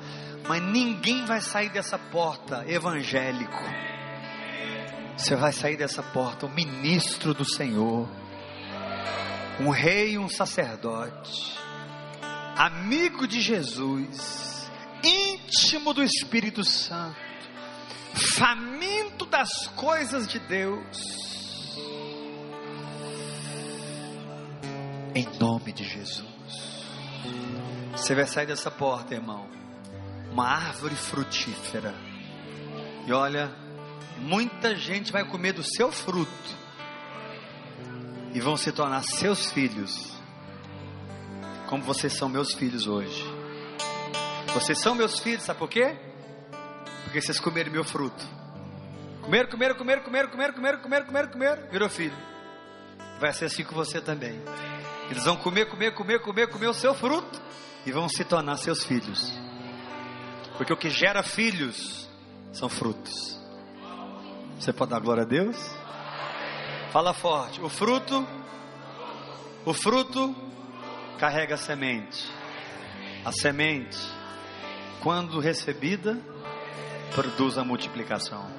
Mas 0.49 0.63
ninguém 0.63 1.25
vai 1.25 1.41
sair 1.41 1.69
dessa 1.69 1.99
porta 1.99 2.65
evangélico. 2.67 3.63
Você 5.17 5.35
vai 5.35 5.53
sair 5.53 5.77
dessa 5.77 6.03
porta 6.03 6.47
o 6.47 6.51
ministro 6.51 7.35
do 7.35 7.45
Senhor, 7.45 8.09
um 9.61 9.71
rei 9.71 10.17
um 10.17 10.29
sacerdote, 10.29 11.59
amigo 12.57 13.27
de 13.27 13.41
Jesus, 13.41 14.71
íntimo 15.03 15.93
do 15.93 16.05
Espírito 16.05 16.63
Santo, 16.63 17.19
faminto 18.15 19.27
das 19.27 19.67
coisas 19.75 20.29
de 20.29 20.39
Deus 20.39 21.19
Em 25.19 25.27
nome 25.41 25.73
de 25.73 25.83
Jesus. 25.83 26.38
Você 27.93 28.15
vai 28.15 28.27
sair 28.27 28.47
dessa 28.47 28.71
porta, 28.71 29.15
irmão. 29.15 29.49
Uma 30.31 30.47
árvore 30.49 30.95
frutífera. 30.95 31.95
E 33.07 33.13
olha, 33.13 33.51
muita 34.19 34.77
gente 34.77 35.11
vai 35.11 35.25
comer 35.25 35.53
do 35.53 35.63
seu 35.63 35.91
fruto. 35.91 36.57
E 38.33 38.41
vão 38.41 38.57
se 38.57 38.71
tornar 38.73 39.03
seus 39.03 39.51
filhos. 39.51 40.17
Como 41.69 41.83
vocês 41.83 42.13
são 42.13 42.29
meus 42.29 42.55
filhos 42.55 42.87
hoje. 42.87 43.25
Vocês 44.53 44.79
são 44.79 44.95
meus 44.95 45.19
filhos, 45.19 45.45
sabe 45.45 45.59
por 45.59 45.69
quê? 45.69 45.97
Porque 47.05 47.21
vocês 47.21 47.41
comeram 47.41 47.71
meu 47.71 47.85
fruto. 47.85 48.25
Comeram, 49.23 49.51
comeram, 49.51 49.75
comeram, 49.75 50.03
comeram, 50.03 50.31
comeram, 50.31 50.55
comeram, 50.55 50.79
comeram, 50.81 51.07
comeram, 51.07 51.29
comeram, 51.31 51.71
virou 51.71 51.89
filho. 51.89 52.17
Vai 53.21 53.33
ser 53.33 53.47
assim 53.47 53.65
com 53.65 53.75
você 53.75 54.01
também. 54.01 54.41
Eles 55.11 55.25
vão 55.25 55.37
comer, 55.37 55.67
comer, 55.67 55.95
comer, 55.95 56.21
comer, 56.21 56.49
comer 56.49 56.67
o 56.69 56.75
seu 56.75 56.95
fruto 56.95 57.41
e 57.87 57.93
vão 57.93 58.09
se 58.09 58.25
tornar 58.25 58.57
seus 58.57 58.85
filhos. 58.85 59.33
Porque 60.57 60.73
o 60.73 60.77
que 60.77 60.91
gera 60.91 61.23
filhos 61.23 62.09
são 62.53 62.69
frutos. 62.69 63.39
Você 64.59 64.73
pode 64.73 64.91
dar 64.91 65.01
glória 65.01 65.23
a 65.23 65.27
Deus? 65.27 65.57
Fala 66.91 67.15
forte. 67.15 67.61
O 67.61 67.69
fruto, 67.69 68.27
o 69.65 69.73
fruto 69.73 70.35
carrega 71.19 71.55
a 71.55 71.59
semente. 71.59 72.29
A 73.25 73.33
semente, 73.33 73.99
quando 75.01 75.39
recebida, 75.39 76.19
produz 77.15 77.57
a 77.57 77.65
multiplicação. 77.65 78.58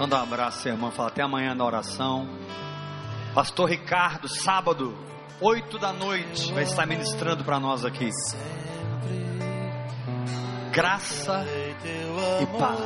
Então 0.00 0.08
dá 0.08 0.20
um 0.20 0.22
abraço, 0.22 0.66
irmão. 0.66 0.90
Fala 0.90 1.08
até 1.10 1.22
amanhã 1.22 1.54
na 1.54 1.62
oração. 1.62 2.26
Pastor 3.34 3.68
Ricardo, 3.68 4.30
sábado, 4.30 4.96
oito 5.42 5.78
da 5.78 5.92
noite, 5.92 6.50
vai 6.54 6.62
estar 6.62 6.86
ministrando 6.86 7.44
para 7.44 7.60
nós 7.60 7.84
aqui. 7.84 8.08
Graça 10.72 11.44
e 12.40 12.46
paz. 12.58 12.80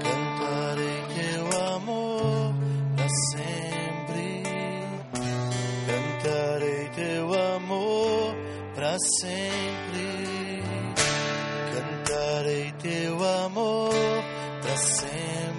Cantarei 0.00 1.04
teu 1.12 1.66
amor 1.74 2.54
para 2.96 3.08
sempre. 3.30 4.42
Cantarei 5.86 6.88
teu 6.94 7.54
amor 7.56 8.34
para 8.74 8.96
sempre 9.20 10.53
amor 13.24 13.90
para 14.62 14.76
sempre. 14.76 15.53